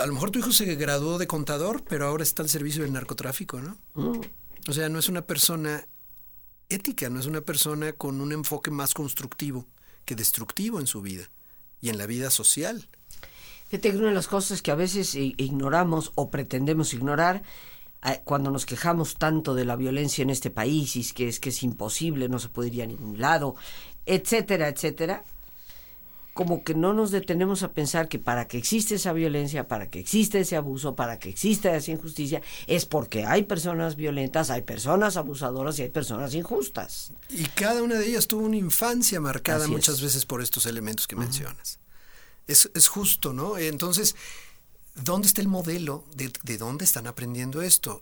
a 0.00 0.06
lo 0.06 0.12
mejor 0.12 0.30
tu 0.30 0.40
hijo 0.40 0.52
se 0.52 0.74
graduó 0.74 1.18
de 1.18 1.26
contador, 1.26 1.84
pero 1.88 2.06
ahora 2.06 2.24
está 2.24 2.42
al 2.42 2.48
servicio 2.48 2.82
del 2.82 2.92
narcotráfico, 2.92 3.60
¿no? 3.60 3.78
Mm. 3.94 4.20
O 4.68 4.72
sea, 4.72 4.88
no 4.88 4.98
es 4.98 5.08
una 5.08 5.22
persona 5.22 5.86
ética, 6.68 7.08
no 7.08 7.20
es 7.20 7.26
una 7.26 7.40
persona 7.40 7.92
con 7.92 8.20
un 8.20 8.32
enfoque 8.32 8.70
más 8.70 8.94
constructivo 8.94 9.66
que 10.04 10.16
destructivo 10.16 10.80
en 10.80 10.86
su 10.86 11.00
vida 11.00 11.30
y 11.80 11.90
en 11.90 11.98
la 11.98 12.06
vida 12.06 12.30
social. 12.30 12.88
Fíjate 13.68 13.90
que 13.90 13.98
una 13.98 14.08
de 14.08 14.14
las 14.14 14.28
cosas 14.28 14.62
que 14.62 14.70
a 14.70 14.76
veces 14.76 15.14
ignoramos 15.14 16.12
o 16.14 16.30
pretendemos 16.30 16.94
ignorar 16.94 17.42
eh, 18.04 18.20
cuando 18.24 18.50
nos 18.50 18.64
quejamos 18.64 19.16
tanto 19.16 19.54
de 19.54 19.64
la 19.64 19.76
violencia 19.76 20.22
en 20.22 20.30
este 20.30 20.50
país 20.50 20.96
y 20.96 21.00
es 21.00 21.12
que 21.12 21.28
es 21.28 21.40
que 21.40 21.50
es 21.50 21.62
imposible, 21.62 22.28
no 22.28 22.38
se 22.38 22.48
puede 22.48 22.68
ir 22.70 22.82
a 22.82 22.86
ningún 22.86 23.20
lado, 23.20 23.56
etcétera, 24.06 24.68
etcétera, 24.68 25.24
como 26.38 26.62
que 26.62 26.76
no 26.76 26.94
nos 26.94 27.10
detenemos 27.10 27.64
a 27.64 27.72
pensar 27.72 28.06
que 28.06 28.20
para 28.20 28.46
que 28.46 28.58
existe 28.58 28.94
esa 28.94 29.12
violencia, 29.12 29.66
para 29.66 29.90
que 29.90 29.98
existe 29.98 30.38
ese 30.38 30.54
abuso, 30.54 30.94
para 30.94 31.18
que 31.18 31.30
exista 31.30 31.74
esa 31.74 31.90
injusticia, 31.90 32.42
es 32.68 32.86
porque 32.86 33.24
hay 33.24 33.42
personas 33.42 33.96
violentas, 33.96 34.50
hay 34.50 34.62
personas 34.62 35.16
abusadoras 35.16 35.76
y 35.80 35.82
hay 35.82 35.88
personas 35.88 36.34
injustas. 36.34 37.10
Y 37.28 37.46
cada 37.46 37.82
una 37.82 37.96
de 37.96 38.06
ellas 38.06 38.28
tuvo 38.28 38.44
una 38.46 38.56
infancia 38.56 39.20
marcada 39.20 39.66
muchas 39.66 40.00
veces 40.00 40.24
por 40.26 40.40
estos 40.40 40.66
elementos 40.66 41.08
que 41.08 41.16
mencionas 41.16 41.80
es, 42.48 42.88
justo, 42.88 43.32
¿no? 43.32 43.58
Entonces, 43.58 44.14
¿dónde 44.94 45.26
está 45.26 45.40
el 45.40 45.48
modelo? 45.48 46.04
¿De, 46.14 46.32
¿De, 46.44 46.56
dónde 46.56 46.84
están 46.84 47.08
aprendiendo 47.08 47.62
esto? 47.62 48.00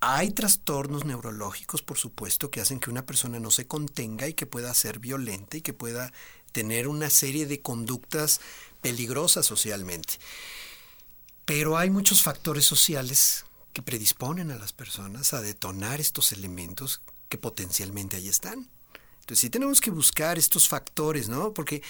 Hay 0.00 0.30
trastornos 0.30 1.04
neurológicos, 1.04 1.82
por 1.82 1.96
supuesto, 1.96 2.50
que 2.50 2.60
hacen 2.60 2.80
que 2.80 2.90
una 2.90 3.06
persona 3.06 3.40
no 3.40 3.50
se 3.50 3.66
contenga 3.66 4.28
y 4.28 4.34
que 4.34 4.46
pueda 4.46 4.72
ser 4.74 4.98
violenta 4.98 5.56
y 5.56 5.62
que 5.62 5.72
pueda 5.72 6.12
tener 6.52 6.88
una 6.88 7.10
serie 7.10 7.46
de 7.46 7.60
conductas 7.62 8.40
peligrosas 8.82 9.46
socialmente. 9.46 10.14
Pero 11.44 11.78
hay 11.78 11.90
muchos 11.90 12.22
factores 12.22 12.64
sociales 12.64 13.46
que 13.72 13.82
predisponen 13.82 14.50
a 14.50 14.58
las 14.58 14.72
personas 14.72 15.32
a 15.34 15.40
detonar 15.40 16.00
estos 16.00 16.32
elementos 16.32 17.00
que 17.28 17.38
potencialmente 17.38 18.16
ahí 18.16 18.28
están. 18.28 18.68
Entonces 19.20 19.40
sí 19.40 19.50
tenemos 19.50 19.80
que 19.80 19.90
buscar 19.90 20.38
estos 20.38 20.68
factores, 20.68 21.28
¿no? 21.28 21.52
Porque 21.52 21.82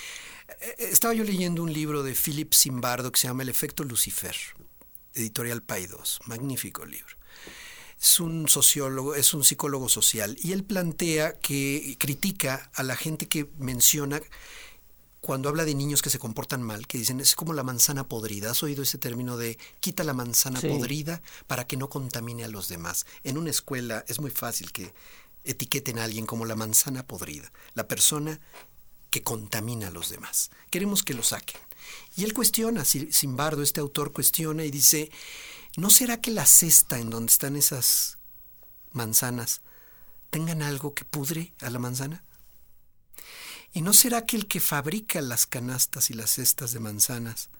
eh, 0.61 0.75
estaba 0.79 1.13
yo 1.13 1.23
leyendo 1.23 1.63
un 1.63 1.73
libro 1.73 2.03
de 2.03 2.15
Philip 2.15 2.53
Zimbardo 2.55 3.13
que 3.13 3.21
se 3.21 3.29
llama 3.29 3.43
El 3.43 3.51
efecto 3.51 3.85
Lucifer, 3.85 4.35
editorial 5.15 5.63
Paidós, 5.63 6.19
magnífico 6.25 6.87
libro. 6.87 7.17
Es 8.01 8.21
un 8.21 8.49
sociólogo, 8.49 9.15
es 9.15 9.35
un 9.35 9.45
psicólogo 9.45 9.89
social 9.89 10.37
y 10.43 10.53
él 10.53 10.65
plantea 10.65 11.33
que 11.33 11.97
critica 11.99 12.71
a 12.75 12.83
la 12.83 12.97
gente 12.97 13.27
que 13.27 13.49
menciona 13.59 14.21
cuando 15.21 15.49
habla 15.49 15.65
de 15.65 15.75
niños 15.75 16.03
que 16.03 16.11
se 16.11 16.21
comportan 16.21 16.63
mal, 16.63 16.87
que 16.87 16.99
dicen 16.99 17.19
es 17.19 17.35
como 17.35 17.53
la 17.53 17.65
manzana 17.65 18.07
podrida. 18.07 18.53
¿Has 18.53 18.63
oído 18.63 18.85
ese 18.85 18.97
término 18.97 19.37
de 19.37 19.59
quita 19.81 20.05
la 20.05 20.13
manzana 20.13 20.61
podrida 20.61 21.21
para 21.49 21.67
que 21.67 21.77
no 21.77 21.89
contamine 21.89 22.45
a 22.45 22.49
los 22.49 22.69
demás? 22.69 23.07
En 23.25 23.37
una 23.37 23.51
escuela 23.51 24.05
es 24.07 24.21
muy 24.21 24.31
fácil 24.31 24.71
que 24.71 24.95
etiqueten 25.43 25.99
a 25.99 26.05
alguien 26.05 26.27
como 26.27 26.45
la 26.45 26.55
manzana 26.55 27.05
podrida, 27.07 27.51
la 27.75 27.89
persona 27.89 28.41
que 29.11 29.23
contamina 29.23 29.89
a 29.89 29.91
los 29.91 30.11
demás. 30.11 30.51
Queremos 30.71 31.03
que 31.03 31.15
lo 31.15 31.23
saquen. 31.23 31.61
Y 32.17 32.25
él 32.25 32.33
cuestiona, 32.33 32.85
Simbardo, 32.85 33.63
este 33.63 33.81
autor 33.81 34.13
cuestiona 34.13 34.65
y 34.65 34.71
dice, 34.71 35.11
¿no 35.77 35.91
será 35.91 36.21
que 36.21 36.31
la 36.31 36.47
cesta 36.47 36.99
en 36.99 37.11
donde 37.11 37.33
están 37.33 37.57
esas 37.57 38.19
manzanas 38.93 39.61
tengan 40.31 40.63
algo 40.63 40.95
que 40.95 41.05
pudre 41.05 41.53
a 41.61 41.71
la 41.71 41.79
manzana? 41.79 42.23
¿Y 43.73 43.83
no 43.83 43.93
será 43.93 44.25
que 44.25 44.37
el 44.37 44.47
que 44.47 44.61
fabrica 44.61 45.21
las 45.21 45.47
canastas 45.47 46.11
y 46.11 46.15
las 46.15 46.31
cestas 46.31 46.73
de 46.73 46.81
manzanas, 46.81 47.51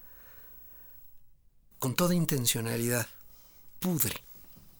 con 1.79 1.95
toda 1.95 2.15
intencionalidad, 2.15 3.07
pudre 3.79 4.23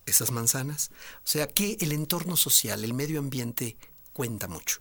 esas 0.08 0.32
manzanas. 0.32 0.90
O 1.18 1.28
sea 1.28 1.48
que 1.48 1.78
el 1.82 1.92
entorno 1.92 2.36
social, 2.36 2.84
el 2.84 2.94
medio 2.94 3.20
ambiente 3.20 3.78
cuenta 4.14 4.48
mucho. 4.48 4.80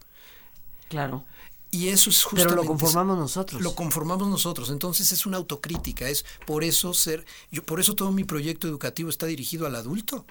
Claro. 0.88 1.24
Y 1.70 1.88
eso 1.88 2.10
es 2.10 2.22
justamente... 2.22 2.54
Pero 2.54 2.62
lo 2.62 2.68
conformamos 2.68 3.18
nosotros. 3.18 3.60
Lo 3.60 3.74
conformamos 3.74 4.28
nosotros. 4.28 4.70
Entonces 4.70 5.12
es 5.12 5.26
una 5.26 5.36
autocrítica. 5.36 6.08
Es 6.08 6.24
por 6.46 6.64
eso 6.64 6.94
ser... 6.94 7.24
Yo, 7.50 7.62
por 7.64 7.80
eso 7.80 7.94
todo 7.94 8.12
mi 8.12 8.24
proyecto 8.24 8.68
educativo 8.68 9.10
está 9.10 9.26
dirigido 9.26 9.66
al 9.66 9.74
adulto. 9.74 10.24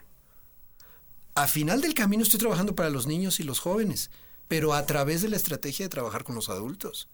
A 1.36 1.48
final 1.48 1.82
del 1.82 1.94
camino 1.94 2.24
estoy 2.24 2.40
trabajando 2.40 2.76
para 2.76 2.90
los 2.90 3.08
niños 3.08 3.42
y 3.42 3.44
los 3.44 3.60
jóvenes, 3.60 4.10
pero 4.48 4.74
a 4.74 4.86
través 4.86 5.22
de 5.22 5.28
la 5.28 5.36
estrategia 5.36 5.86
de 5.86 5.90
trabajar 5.90 6.24
con 6.24 6.36
los 6.36 6.50
adultos. 6.50 7.10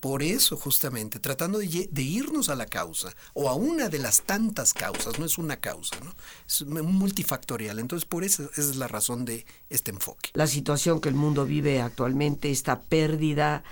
Por 0.00 0.22
eso, 0.22 0.56
justamente, 0.56 1.18
tratando 1.18 1.58
de, 1.58 1.88
irnos 2.02 2.50
a 2.50 2.54
la 2.54 2.66
causa, 2.66 3.14
o 3.32 3.48
a 3.48 3.54
una 3.54 3.88
de 3.88 3.98
las 3.98 4.22
tantas 4.22 4.74
causas, 4.74 5.18
no 5.18 5.24
es 5.24 5.38
una 5.38 5.56
causa, 5.56 5.96
¿no? 6.00 6.14
es 6.46 6.64
multifactorial. 6.66 7.78
Entonces, 7.78 8.04
por 8.04 8.22
eso 8.22 8.50
esa 8.52 8.60
es 8.60 8.76
la 8.76 8.86
razón 8.86 9.24
de 9.24 9.46
este 9.70 9.90
enfoque. 9.90 10.30
La 10.34 10.46
situación 10.46 11.00
que 11.00 11.08
el 11.08 11.14
mundo 11.14 11.46
vive 11.46 11.80
actualmente, 11.80 12.50
esta 12.50 12.82
pérdida 12.82 13.64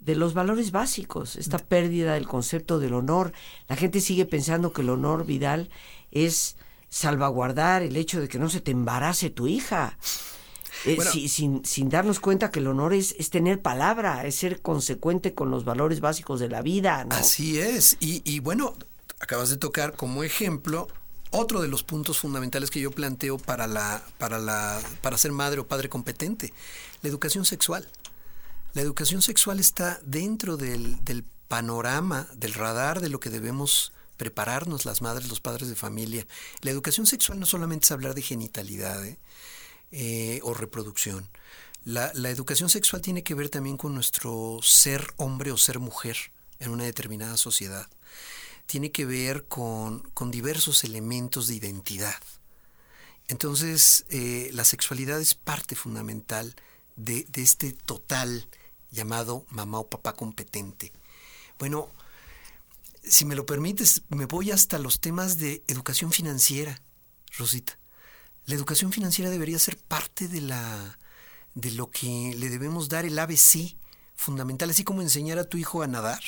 de 0.00 0.16
los 0.16 0.34
valores 0.34 0.72
básicos, 0.72 1.36
esta 1.36 1.58
pérdida 1.58 2.14
del 2.14 2.26
concepto 2.26 2.78
del 2.78 2.94
honor. 2.94 3.32
La 3.68 3.76
gente 3.76 4.00
sigue 4.00 4.26
pensando 4.26 4.72
que 4.72 4.82
el 4.82 4.90
honor, 4.90 5.26
Vidal, 5.26 5.70
es 6.10 6.56
salvaguardar 6.88 7.82
el 7.82 7.96
hecho 7.96 8.20
de 8.20 8.28
que 8.28 8.38
no 8.38 8.50
se 8.50 8.60
te 8.60 8.72
embarace 8.72 9.30
tu 9.30 9.46
hija. 9.46 9.96
Eh, 10.84 10.98
sin, 11.28 11.64
sin, 11.64 11.88
darnos 11.90 12.20
cuenta 12.20 12.50
que 12.50 12.60
el 12.60 12.66
honor 12.66 12.94
es, 12.94 13.14
es, 13.18 13.30
tener 13.30 13.60
palabra, 13.60 14.26
es 14.26 14.36
ser 14.36 14.62
consecuente 14.62 15.34
con 15.34 15.50
los 15.50 15.64
valores 15.64 16.00
básicos 16.00 16.40
de 16.40 16.48
la 16.48 16.62
vida. 16.62 17.06
Así 17.10 17.60
es. 17.60 17.96
Y, 18.00 18.22
y 18.24 18.40
bueno, 18.40 18.74
acabas 19.18 19.50
de 19.50 19.56
tocar 19.56 19.94
como 19.94 20.24
ejemplo 20.24 20.88
otro 21.30 21.60
de 21.60 21.68
los 21.68 21.82
puntos 21.82 22.18
fundamentales 22.18 22.70
que 22.70 22.80
yo 22.80 22.90
planteo 22.90 23.38
para 23.38 23.66
la, 23.66 24.02
para 24.18 24.38
la, 24.38 24.80
para 25.00 25.18
ser 25.18 25.32
madre 25.32 25.60
o 25.60 25.66
padre 25.66 25.88
competente, 25.88 26.52
la 27.02 27.08
educación 27.08 27.44
sexual. 27.44 27.86
La 28.72 28.82
educación 28.82 29.22
sexual 29.22 29.60
está 29.60 30.00
dentro 30.04 30.56
del, 30.56 31.04
del 31.04 31.24
panorama, 31.48 32.28
del 32.34 32.54
radar 32.54 33.00
de 33.00 33.08
lo 33.08 33.20
que 33.20 33.30
debemos 33.30 33.92
prepararnos 34.16 34.84
las 34.84 35.02
madres, 35.02 35.28
los 35.28 35.40
padres 35.40 35.68
de 35.68 35.74
familia. 35.74 36.26
La 36.62 36.70
educación 36.70 37.06
sexual 37.06 37.40
no 37.40 37.46
solamente 37.46 37.86
es 37.86 37.92
hablar 37.92 38.14
de 38.14 38.22
genitalidad, 38.22 39.04
¿eh? 39.04 39.18
Eh, 39.92 40.38
o 40.44 40.54
reproducción. 40.54 41.28
La, 41.84 42.12
educación 42.30 42.68
sexual 42.68 43.02
tiene 43.02 43.24
que 43.24 43.34
ver 43.34 43.48
también 43.48 43.76
con 43.76 43.92
nuestro 43.92 44.60
ser 44.62 45.12
hombre 45.16 45.50
o 45.50 45.56
ser 45.56 45.80
mujer 45.80 46.16
en 46.60 46.70
una 46.70 46.84
determinada 46.84 47.36
sociedad. 47.36 47.88
Tiene 48.66 48.92
que 48.92 49.04
ver 49.04 49.46
con, 49.48 50.12
diversos 50.30 50.84
elementos 50.84 51.48
de 51.48 51.56
identidad. 51.56 52.14
Entonces, 53.26 54.04
eh, 54.10 54.50
la 54.52 54.64
sexualidad 54.64 55.20
es 55.20 55.34
parte 55.34 55.74
fundamental 55.74 56.54
de, 56.94 57.24
de, 57.24 57.42
este 57.42 57.72
total 57.72 58.46
llamado 58.92 59.44
mamá 59.48 59.80
o 59.80 59.88
papá 59.88 60.12
competente. 60.12 60.92
Bueno, 61.58 61.88
si 63.02 63.24
me 63.24 63.34
lo 63.34 63.44
permites, 63.44 64.02
me 64.08 64.26
voy 64.26 64.52
hasta 64.52 64.78
los 64.78 65.00
temas 65.00 65.36
de 65.38 65.64
educación 65.66 66.12
financiera, 66.12 66.80
Rosita. 67.36 67.79
La 68.46 68.54
educación 68.54 68.92
financiera 68.92 69.30
debería 69.30 69.58
ser 69.58 69.76
parte 69.76 70.28
de 70.28 70.40
la 70.40 70.98
de 71.54 71.72
lo 71.72 71.90
que 71.90 72.34
le 72.38 72.48
debemos 72.48 72.88
dar 72.88 73.04
el 73.04 73.18
ABC 73.18 73.76
fundamental, 74.14 74.70
así 74.70 74.84
como 74.84 75.02
enseñar 75.02 75.38
a 75.38 75.44
tu 75.44 75.56
hijo 75.56 75.82
a 75.82 75.86
nadar. 75.86 76.22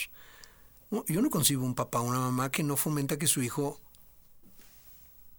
Yo 1.06 1.22
no 1.22 1.30
concibo 1.30 1.64
un 1.64 1.74
papá 1.74 2.00
o 2.00 2.04
una 2.04 2.18
mamá 2.18 2.50
que 2.50 2.62
no 2.62 2.76
fomenta 2.76 3.18
que 3.18 3.26
su 3.26 3.42
hijo 3.42 3.80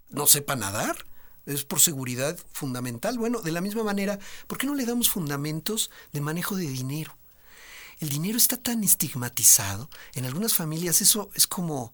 no 0.10 0.26
sepa 0.28 0.56
nadar. 0.56 1.06
Es 1.46 1.66
por 1.66 1.82
seguridad 1.82 2.38
fundamental. 2.54 3.18
Bueno, 3.18 3.42
de 3.42 3.52
la 3.52 3.60
misma 3.60 3.84
manera, 3.84 4.18
¿por 4.48 4.58
qué 4.58 4.66
no 4.66 4.76
le 4.76 4.86
damos 4.86 5.10
fundamentos 5.10 5.92
de 6.14 6.22
manejo 6.22 6.56
de 6.56 6.68
dinero? 6.68 7.16
El 8.00 8.10
dinero 8.10 8.38
está 8.38 8.58
tan 8.58 8.84
estigmatizado. 8.84 9.90
En 10.14 10.26
algunas 10.26 10.54
familias 10.54 11.02
eso 11.02 11.30
es 11.36 11.48
como 11.48 11.94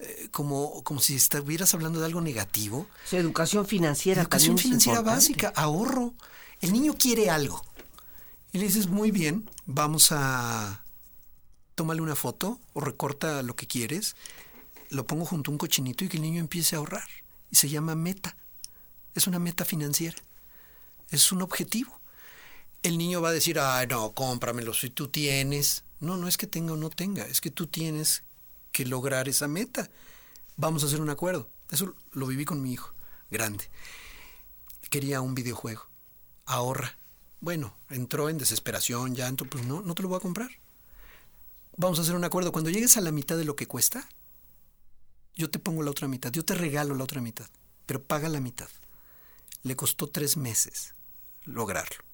eh, 0.00 0.28
como, 0.30 0.82
como 0.82 0.98
si 1.00 1.16
estuvieras 1.16 1.74
hablando 1.74 2.00
de 2.00 2.06
algo 2.06 2.22
negativo. 2.22 2.86
educación 3.12 3.66
financiera. 3.66 4.22
Educación 4.22 4.56
financiera 4.56 5.02
básica, 5.02 5.52
ahorro. 5.54 6.14
El 6.62 6.72
niño 6.72 6.94
quiere 6.98 7.28
algo. 7.28 7.62
Y 8.52 8.58
le 8.58 8.64
dices, 8.64 8.88
muy 8.88 9.10
bien, 9.10 9.48
vamos 9.66 10.08
a... 10.10 10.84
Tómale 11.74 12.00
una 12.00 12.16
foto 12.16 12.58
o 12.72 12.80
recorta 12.80 13.42
lo 13.42 13.56
que 13.56 13.66
quieres, 13.66 14.16
lo 14.90 15.06
pongo 15.06 15.24
junto 15.24 15.50
a 15.50 15.52
un 15.52 15.58
cochinito 15.58 16.04
y 16.04 16.08
que 16.08 16.16
el 16.16 16.22
niño 16.22 16.40
empiece 16.40 16.76
a 16.76 16.78
ahorrar. 16.78 17.08
Y 17.50 17.56
se 17.56 17.68
llama 17.68 17.94
meta. 17.94 18.36
Es 19.14 19.26
una 19.26 19.38
meta 19.38 19.64
financiera. 19.64 20.16
Es 21.10 21.30
un 21.32 21.42
objetivo. 21.42 22.00
el 22.82 22.96
niño 22.96 23.20
va 23.20 23.28
a 23.28 23.32
decir, 23.32 23.58
ay, 23.58 23.86
no, 23.86 24.12
cómpramelo 24.12 24.72
si 24.72 24.88
tú 24.88 25.08
tienes. 25.08 25.84
No, 26.00 26.16
no 26.16 26.26
es 26.26 26.38
que 26.38 26.46
tenga 26.46 26.72
o 26.72 26.76
no 26.76 26.88
tenga, 26.88 27.26
es 27.26 27.42
que 27.42 27.50
tú 27.50 27.66
tienes 27.66 28.22
que 28.72 28.84
lograr 28.86 29.28
esa 29.28 29.48
meta. 29.48 29.90
Vamos 30.56 30.82
a 30.82 30.86
hacer 30.86 31.00
un 31.00 31.10
acuerdo. 31.10 31.48
Eso 31.70 31.94
lo 32.12 32.26
viví 32.26 32.44
con 32.44 32.62
mi 32.62 32.72
hijo, 32.72 32.92
grande. 33.30 33.64
Quería 34.90 35.20
un 35.20 35.34
videojuego. 35.34 35.88
Ahorra. 36.46 36.96
Bueno, 37.40 37.74
entró 37.88 38.28
en 38.28 38.38
desesperación, 38.38 39.14
llanto, 39.14 39.44
pues 39.44 39.64
no, 39.64 39.82
no 39.82 39.94
te 39.94 40.02
lo 40.02 40.08
voy 40.08 40.18
a 40.18 40.20
comprar. 40.20 40.50
Vamos 41.76 41.98
a 41.98 42.02
hacer 42.02 42.14
un 42.14 42.24
acuerdo. 42.24 42.52
Cuando 42.52 42.70
llegues 42.70 42.96
a 42.96 43.00
la 43.00 43.12
mitad 43.12 43.36
de 43.36 43.44
lo 43.44 43.56
que 43.56 43.66
cuesta, 43.66 44.06
yo 45.36 45.48
te 45.48 45.58
pongo 45.58 45.82
la 45.82 45.90
otra 45.90 46.08
mitad, 46.08 46.30
yo 46.32 46.44
te 46.44 46.54
regalo 46.54 46.94
la 46.94 47.04
otra 47.04 47.22
mitad, 47.22 47.48
pero 47.86 48.02
paga 48.02 48.28
la 48.28 48.40
mitad. 48.40 48.68
Le 49.62 49.76
costó 49.76 50.08
tres 50.08 50.36
meses 50.36 50.94
lograrlo. 51.44 52.09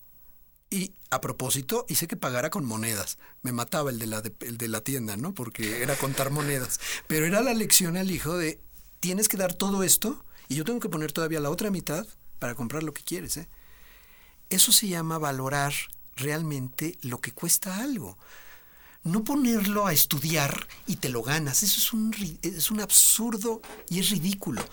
Y 0.69 0.95
a 1.11 1.21
propósito, 1.21 1.87
hice 1.89 2.09
que 2.09 2.17
pagara 2.17 2.51
con 2.51 2.65
monedas. 2.65 3.19
Me 3.43 3.53
mataba 3.53 3.91
el 3.91 3.99
de, 3.99 4.07
la, 4.07 4.23
el 4.41 4.59
de 4.59 4.69
la 4.69 4.81
tienda, 4.81 5.17
¿no? 5.17 5.33
Porque 5.33 5.83
era 5.83 5.97
contar 5.97 6.31
monedas. 6.31 6.81
Pero 7.07 7.27
era 7.27 7.41
la 7.41 7.55
lección 7.55 7.97
al 7.97 8.11
hijo 8.11 8.37
de, 8.37 8.61
tienes 9.01 9.29
que 9.29 9.37
dar 9.37 9.55
todo 9.55 9.83
esto 9.83 10.25
y 10.49 10.57
yo 10.57 10.65
tengo 10.65 10.81
que 10.81 10.89
poner 10.89 11.13
todavía 11.13 11.41
la 11.41 11.51
otra 11.51 11.71
mitad 11.71 12.07
para 12.39 12.55
comprar 12.55 12.83
lo 12.83 12.93
que 12.93 13.03
quieres. 13.03 13.37
¿eh? 13.37 13.49
Eso 14.51 14.73
se 14.73 14.89
llama 14.89 15.19
valorar 15.19 15.73
realmente 16.17 16.99
lo 17.03 17.21
que 17.21 17.33
cuesta 17.33 17.77
algo. 17.77 18.19
No 19.05 19.23
ponerlo 19.23 19.87
a 19.87 19.93
estudiar 19.93 20.67
y 20.87 20.97
te 20.97 21.11
lo 21.11 21.23
ganas. 21.23 21.63
Eso 21.63 21.79
es 21.79 21.93
un, 21.93 22.13
es 22.43 22.71
un 22.73 22.81
absurdo 22.81 23.63
y 23.89 24.01
es 24.01 24.11
ridículo. 24.11 24.65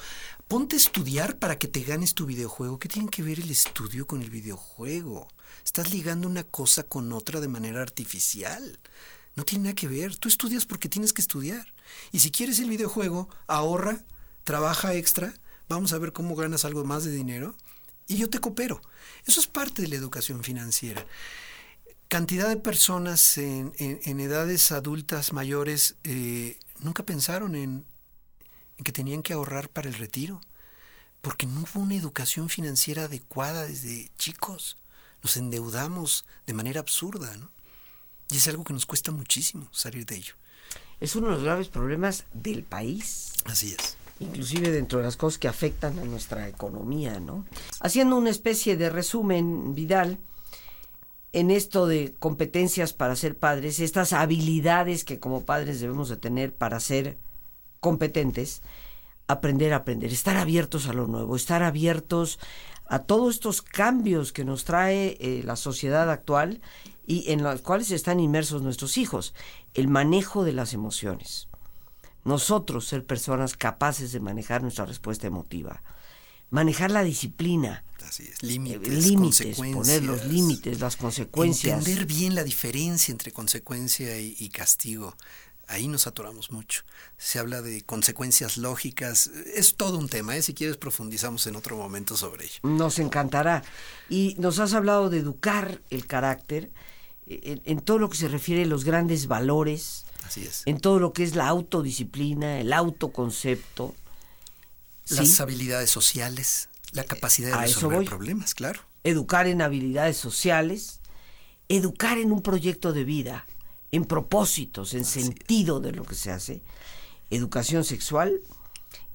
Ponte 0.53 0.75
a 0.75 0.77
estudiar 0.77 1.39
para 1.39 1.57
que 1.57 1.67
te 1.67 1.81
ganes 1.81 2.13
tu 2.13 2.27
videojuego. 2.27 2.77
¿Qué 2.77 2.87
tiene 2.87 3.09
que 3.09 3.23
ver 3.23 3.39
el 3.39 3.49
estudio 3.49 4.05
con 4.05 4.21
el 4.21 4.29
videojuego? 4.29 5.27
Estás 5.65 5.91
ligando 5.91 6.27
una 6.27 6.43
cosa 6.43 6.83
con 6.83 7.11
otra 7.11 7.41
de 7.41 7.47
manera 7.47 7.81
artificial. 7.81 8.79
No 9.35 9.45
tiene 9.45 9.63
nada 9.63 9.73
que 9.73 9.87
ver. 9.87 10.15
Tú 10.15 10.29
estudias 10.29 10.67
porque 10.67 10.89
tienes 10.89 11.11
que 11.11 11.23
estudiar. 11.23 11.73
Y 12.11 12.19
si 12.19 12.29
quieres 12.29 12.59
el 12.59 12.69
videojuego, 12.69 13.29
ahorra, 13.47 14.03
trabaja 14.43 14.93
extra, 14.93 15.33
vamos 15.69 15.91
a 15.91 15.97
ver 15.97 16.13
cómo 16.13 16.35
ganas 16.35 16.65
algo 16.65 16.85
más 16.85 17.03
de 17.03 17.09
dinero 17.09 17.55
y 18.07 18.17
yo 18.17 18.29
te 18.29 18.37
coopero. 18.37 18.79
Eso 19.25 19.39
es 19.39 19.47
parte 19.47 19.81
de 19.81 19.87
la 19.87 19.95
educación 19.95 20.43
financiera. 20.43 21.03
Cantidad 22.09 22.47
de 22.47 22.57
personas 22.57 23.39
en, 23.39 23.73
edades 24.19 24.71
adultas 24.71 25.33
mayores 25.33 25.95
eh, 26.03 26.59
nunca 26.77 27.01
pensaron 27.01 27.55
en, 27.55 27.85
en 27.85 27.92
que 28.83 28.91
tenían 28.91 29.21
que 29.21 29.33
ahorrar 29.33 29.69
para 29.69 29.89
el 29.89 29.95
retiro, 29.95 30.41
porque 31.21 31.45
no 31.45 31.61
hubo 31.61 31.81
una 31.81 31.95
educación 31.95 32.49
financiera 32.49 33.05
adecuada 33.05 33.63
desde 33.63 34.11
chicos. 34.17 34.77
Nos 35.21 35.37
endeudamos 35.37 36.25
de 36.45 36.53
manera 36.53 36.79
absurda, 36.79 37.35
¿no? 37.37 37.49
Y 38.29 38.37
es 38.37 38.47
algo 38.47 38.63
que 38.63 38.73
nos 38.73 38.85
cuesta 38.85 39.11
muchísimo 39.11 39.67
salir 39.71 40.05
de 40.05 40.15
ello. 40.15 40.33
Es 40.99 41.15
uno 41.15 41.27
de 41.27 41.33
los 41.33 41.43
graves 41.43 41.67
problemas 41.67 42.25
del 42.33 42.63
país. 42.63 43.33
Así 43.45 43.75
es 43.77 43.97
inclusive 44.19 44.71
dentro 44.71 44.99
de 44.99 45.05
las 45.05 45.17
cosas 45.17 45.37
que 45.37 45.47
afectan 45.47 45.99
a 45.99 46.05
nuestra 46.05 46.47
economía, 46.47 47.19
¿no? 47.19 47.45
Haciendo 47.79 48.15
una 48.15 48.29
especie 48.29 48.77
de 48.77 48.89
resumen, 48.89 49.75
Vidal, 49.75 50.17
en 51.31 51.51
esto 51.51 51.87
de 51.87 52.13
competencias 52.19 52.93
para 52.93 53.15
ser 53.15 53.37
padres, 53.37 53.79
estas 53.79 54.13
habilidades 54.13 55.03
que 55.03 55.19
como 55.19 55.45
padres 55.45 55.81
debemos 55.81 56.09
de 56.09 56.17
tener 56.17 56.53
para 56.53 56.79
ser 56.79 57.17
competentes, 57.83 58.63
aprender 59.27 59.73
a 59.73 59.77
aprender, 59.77 60.11
estar 60.11 60.37
abiertos 60.37 60.87
a 60.87 60.93
lo 60.93 61.05
nuevo, 61.05 61.35
estar 61.35 61.61
abiertos 61.61 62.39
a 62.87 62.99
todos 62.99 63.35
estos 63.35 63.61
cambios 63.61 64.31
que 64.31 64.45
nos 64.45 64.63
trae 64.63 65.17
eh, 65.19 65.43
la 65.45 65.55
sociedad 65.55 66.09
actual 66.09 66.61
y 67.05 67.31
en 67.31 67.43
los 67.43 67.61
cuales 67.61 67.91
están 67.91 68.19
inmersos 68.19 68.61
nuestros 68.61 68.97
hijos, 68.97 69.33
el 69.73 69.87
manejo 69.87 70.43
de 70.43 70.53
las 70.53 70.73
emociones 70.73 71.47
nosotros 72.25 72.87
ser 72.87 73.05
personas 73.05 73.55
capaces 73.57 74.11
de 74.11 74.19
manejar 74.19 74.61
nuestra 74.61 74.85
respuesta 74.85 75.27
emotiva. 75.27 75.83
Manejar 76.49 76.91
la 76.91 77.03
disciplina. 77.03 77.83
Así 78.07 78.23
es. 78.23 78.43
Límites, 78.43 79.05
límites 79.05 79.57
poner 79.57 80.03
los 80.03 80.25
límites, 80.25 80.79
las 80.79 80.95
consecuencias. 80.97 81.79
Entender 81.79 82.05
bien 82.05 82.35
la 82.35 82.43
diferencia 82.43 83.11
entre 83.11 83.31
consecuencia 83.31 84.19
y, 84.19 84.49
castigo. 84.49 85.15
Ahí 85.67 85.87
nos 85.87 86.07
atoramos 86.07 86.51
mucho. 86.51 86.83
Se 87.17 87.39
habla 87.39 87.61
de 87.61 87.83
consecuencias 87.83 88.57
lógicas. 88.57 89.27
Es 89.55 89.75
todo 89.75 89.97
un 89.97 90.09
tema. 90.09 90.35
¿eh? 90.35 90.41
Si 90.41 90.53
quieres 90.53 90.77
profundizamos 90.77 91.47
en 91.47 91.55
otro 91.55 91.77
momento 91.77 92.17
sobre 92.17 92.45
ello. 92.45 92.59
Nos 92.63 92.99
encantará. 92.99 93.63
Y 94.09 94.35
nos 94.39 94.59
has 94.59 94.73
hablado 94.73 95.09
de 95.09 95.19
educar 95.19 95.81
el 95.89 96.05
carácter 96.05 96.71
en, 97.25 97.61
en 97.65 97.79
todo 97.79 97.99
lo 97.99 98.09
que 98.09 98.17
se 98.17 98.27
refiere 98.27 98.63
a 98.63 98.65
los 98.65 98.83
grandes 98.83 99.27
valores, 99.27 100.05
en 100.65 100.79
todo 100.79 100.99
lo 100.99 101.13
que 101.13 101.23
es 101.23 101.35
la 101.35 101.47
autodisciplina, 101.47 102.59
el 102.59 102.73
autoconcepto. 102.73 103.95
Las 105.09 105.39
habilidades 105.39 105.89
sociales, 105.89 106.69
la 106.91 107.03
capacidad 107.03 107.51
de 107.51 107.65
resolver 107.65 108.05
problemas, 108.05 108.53
claro. 108.53 108.81
Educar 109.03 109.47
en 109.47 109.61
habilidades 109.61 110.17
sociales, 110.17 111.01
educar 111.67 112.17
en 112.17 112.31
un 112.31 112.41
proyecto 112.41 112.93
de 112.93 113.03
vida, 113.03 113.45
en 113.93 114.03
propósitos, 114.03 114.93
en 114.93 115.05
sentido 115.05 115.79
de 115.79 115.93
lo 115.93 116.03
que 116.03 116.15
se 116.15 116.31
hace, 116.31 116.61
educación 117.29 117.85
sexual 117.85 118.41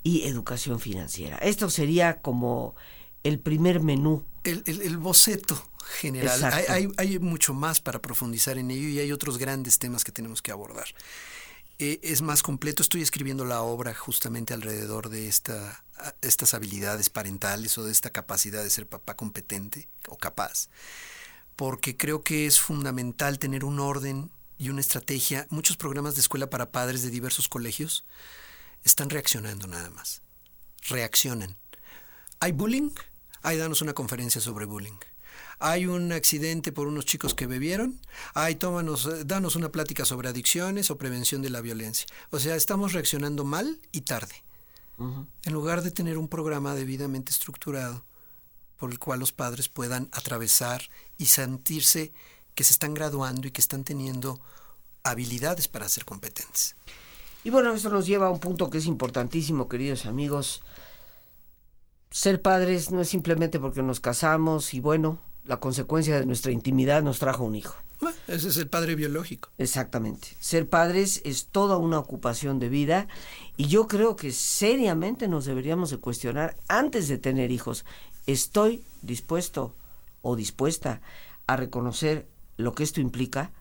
y 0.03 0.23
educación 0.23 0.81
financiera. 0.81 1.37
Esto 1.39 1.69
sería 1.69 2.23
como 2.23 2.75
el 3.23 3.39
primer 3.39 3.81
menú. 3.81 4.25
el 4.45 4.97
boceto 4.97 5.63
general. 5.89 6.45
Hay, 6.69 6.89
hay, 6.97 7.19
mucho 7.19 7.55
más 7.55 7.81
para 7.81 8.01
profundizar 8.01 8.59
en 8.59 8.71
ello 8.71 8.89
y 8.89 9.01
hay 9.01 9.13
otros 9.13 9.39
grandes 9.39 9.79
temas 9.79 10.05
que 10.05 10.13
tenemos 10.13 10.43
que 10.43 10.53
abordar. 10.53 10.87
Eh, 11.79 12.01
es 12.03 12.23
más 12.23 12.43
completo, 12.43 12.83
estoy 12.83 13.03
escribiendo 13.03 13.45
la 13.45 13.63
obra 13.63 13.95
justamente 13.95 14.55
alrededor 14.55 15.11
de 15.11 15.29
esta, 15.29 15.85
estas 16.23 16.55
habilidades 16.55 17.11
parentales 17.11 17.79
o 17.79 17.85
de 17.85 17.93
esta 17.93 18.11
capacidad 18.11 18.63
de 18.63 18.71
ser 18.71 18.87
papá 18.87 19.15
competente 19.15 19.89
o 20.09 20.17
capaz, 20.17 20.69
porque 21.57 21.97
creo 21.97 22.23
que 22.23 22.47
es 22.47 22.61
fundamental 22.61 23.39
tener 23.39 23.65
un 23.65 23.79
orden 23.81 24.31
y 24.59 24.69
una 24.71 24.81
estrategia. 24.81 25.47
Muchos 25.51 25.77
programas 25.77 26.15
de 26.15 26.21
escuela 26.21 26.51
para 26.51 26.73
padres 26.73 27.03
de 27.03 27.11
diversos 27.11 27.49
colegios 27.49 28.05
están 28.85 29.11
reaccionando 29.11 29.67
nada 29.67 29.91
más. 29.91 30.23
Reaccionan. 30.89 31.57
¿Hay 32.41 32.53
bullying? 32.53 32.91
Ahí 33.43 33.57
danos 33.57 33.83
una 33.83 33.95
conferencia 33.95 34.41
sobre 34.41 34.67
bullying 34.67 34.99
hay 35.59 35.87
un 35.87 36.13
accidente 36.13 36.73
por 36.73 36.87
unos 36.87 37.05
chicos 37.05 37.35
que 37.35 37.47
bebieron, 37.47 38.01
ay, 38.35 38.55
tómanos, 38.55 39.07
eh, 39.07 39.25
danos 39.25 39.57
una 39.57 39.71
plática 39.71 40.05
sobre 40.05 40.29
adicciones 40.29 40.91
o 40.91 40.99
prevención 40.99 41.43
de 41.43 41.51
la 41.51 41.61
violencia. 41.61 42.07
O 42.31 42.39
sea, 42.39 42.55
estamos 42.55 42.93
reaccionando 42.93 43.45
mal 43.45 43.81
y 43.93 44.03
tarde. 44.03 44.45
En 45.45 45.53
lugar 45.53 45.83
de 45.83 45.93
tener 45.93 46.19
un 46.19 46.27
programa 46.27 46.75
debidamente 46.75 47.31
estructurado 47.31 48.05
por 48.77 48.91
el 48.91 48.99
cual 48.99 49.21
los 49.21 49.31
padres 49.31 49.69
puedan 49.69 50.09
atravesar 50.11 50.83
y 51.17 51.27
sentirse 51.27 52.13
que 52.59 52.65
se 52.65 52.73
están 52.73 52.93
graduando 52.93 53.47
y 53.47 53.53
que 53.53 53.61
están 53.61 53.85
teniendo 53.85 54.41
habilidades 55.05 55.69
para 55.69 55.89
ser 55.89 56.05
competentes. 56.05 56.75
Y 57.45 57.51
bueno, 57.51 57.73
esto 57.73 57.89
nos 57.89 58.05
lleva 58.05 58.27
a 58.27 58.31
un 58.31 58.41
punto 58.41 58.69
que 58.69 58.79
es 58.79 58.87
importantísimo, 58.87 59.69
queridos 59.69 60.07
amigos. 60.07 60.61
Ser 62.11 62.43
padres 62.43 62.91
no 62.91 63.01
es 63.01 63.09
simplemente 63.09 63.61
porque 63.61 63.81
nos 63.85 64.01
casamos 64.01 64.75
y 64.75 64.81
bueno, 64.81 65.21
la 65.45 65.61
consecuencia 65.61 66.19
de 66.19 66.27
nuestra 66.27 66.51
intimidad 66.51 67.01
nos 67.01 67.21
trajo 67.21 67.45
un 67.45 67.55
hijo. 67.55 67.77
ese 68.27 68.49
es 68.49 68.57
el 68.57 68.67
padre 68.67 68.97
biológico. 68.97 69.51
Exactamente. 69.57 70.27
Ser 70.41 70.69
padres 70.69 71.23
es 71.25 71.47
toda 71.47 71.77
una 71.77 72.01
ocupación 72.01 72.59
de 72.59 72.71
vida 72.71 73.07
y 73.57 73.69
yo 73.69 73.87
creo 73.87 74.17
que 74.17 74.33
seriamente 74.33 75.29
nos 75.29 75.45
deberíamos 75.45 75.91
de 75.91 75.99
cuestionar 75.99 76.57
antes 76.67 77.07
de 77.07 77.19
tener 77.19 77.53
hijos. 77.53 77.85
¿Estoy 78.27 78.83
dispuesto 79.03 79.77
o 80.23 80.35
dispuesta 80.35 81.01
a 81.47 81.55
reconocer 81.55 82.27
lo 82.59 82.75
que 82.75 82.83
esto 82.83 83.01
implica 83.01 83.53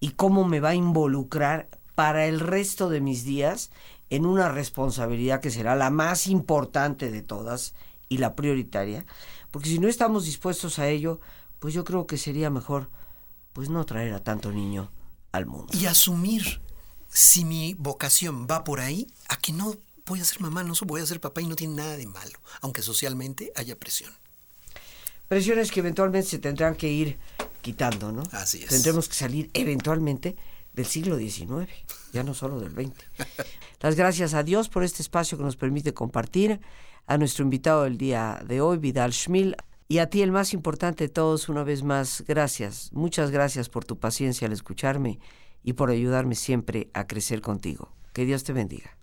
y 0.00 0.10
cómo 0.10 0.44
me 0.44 0.60
va 0.60 0.70
a 0.70 0.74
involucrar 0.74 1.70
para 1.94 2.26
el 2.26 2.40
resto 2.40 2.90
de 2.90 3.00
mis 3.00 3.24
días 3.24 3.70
en 4.10 4.26
una 4.26 4.50
responsabilidad 4.50 5.40
que 5.40 5.50
será 5.50 5.74
la 5.74 5.88
más 5.90 6.26
importante 6.26 7.10
de 7.10 7.22
todas 7.22 7.74
y 8.10 8.18
la 8.18 8.34
prioritaria? 8.34 9.06
Porque 9.50 9.70
si 9.70 9.78
no 9.78 9.88
estamos 9.88 10.26
dispuestos 10.26 10.78
a 10.78 10.88
ello, 10.88 11.20
pues 11.58 11.72
yo 11.72 11.84
creo 11.84 12.06
que 12.06 12.18
sería 12.18 12.50
mejor 12.50 12.90
pues 13.52 13.70
no 13.70 13.84
traer 13.86 14.12
a 14.12 14.22
tanto 14.22 14.50
niño 14.52 14.90
al 15.30 15.46
mundo. 15.46 15.72
Y 15.72 15.86
asumir 15.86 16.60
si 17.08 17.44
mi 17.44 17.74
vocación 17.74 18.46
va 18.50 18.64
por 18.64 18.80
ahí, 18.80 19.06
a 19.28 19.36
que 19.36 19.52
no 19.52 19.76
voy 20.06 20.20
a 20.20 20.24
ser 20.24 20.40
mamá, 20.40 20.64
no 20.64 20.74
voy 20.86 21.00
a 21.00 21.06
ser 21.06 21.20
papá 21.20 21.42
y 21.42 21.46
no 21.46 21.54
tiene 21.54 21.74
nada 21.74 21.96
de 21.96 22.06
malo, 22.06 22.38
aunque 22.60 22.82
socialmente 22.82 23.52
haya 23.54 23.78
presión. 23.78 24.12
Presiones 25.28 25.70
que 25.70 25.80
eventualmente 25.80 26.28
se 26.28 26.38
tendrán 26.38 26.74
que 26.74 26.90
ir 26.90 27.18
quitando, 27.62 28.12
¿no? 28.12 28.22
Así 28.32 28.62
es. 28.62 28.68
Tendremos 28.68 29.08
que 29.08 29.14
salir 29.14 29.50
eventualmente 29.54 30.36
del 30.74 30.86
siglo 30.86 31.16
XIX, 31.16 31.70
ya 32.12 32.22
no 32.22 32.34
solo 32.34 32.60
del 32.60 32.72
XX. 32.72 32.92
Las 33.80 33.94
gracias 33.96 34.34
a 34.34 34.42
Dios 34.42 34.68
por 34.68 34.84
este 34.84 35.02
espacio 35.02 35.38
que 35.38 35.44
nos 35.44 35.56
permite 35.56 35.94
compartir 35.94 36.60
a 37.06 37.18
nuestro 37.18 37.44
invitado 37.44 37.84
del 37.84 37.98
día 37.98 38.42
de 38.46 38.60
hoy, 38.60 38.78
Vidal 38.78 39.12
Schmil, 39.12 39.56
Y 39.88 39.98
a 39.98 40.08
ti 40.08 40.22
el 40.22 40.32
más 40.32 40.54
importante 40.54 41.04
de 41.04 41.08
todos, 41.08 41.50
una 41.50 41.64
vez 41.64 41.82
más, 41.82 42.24
gracias. 42.26 42.90
Muchas 42.92 43.30
gracias 43.30 43.68
por 43.68 43.84
tu 43.84 43.98
paciencia 43.98 44.46
al 44.46 44.52
escucharme 44.52 45.18
y 45.62 45.74
por 45.74 45.90
ayudarme 45.90 46.34
siempre 46.34 46.88
a 46.94 47.06
crecer 47.06 47.42
contigo. 47.42 47.92
Que 48.14 48.24
Dios 48.24 48.42
te 48.44 48.54
bendiga. 48.54 48.96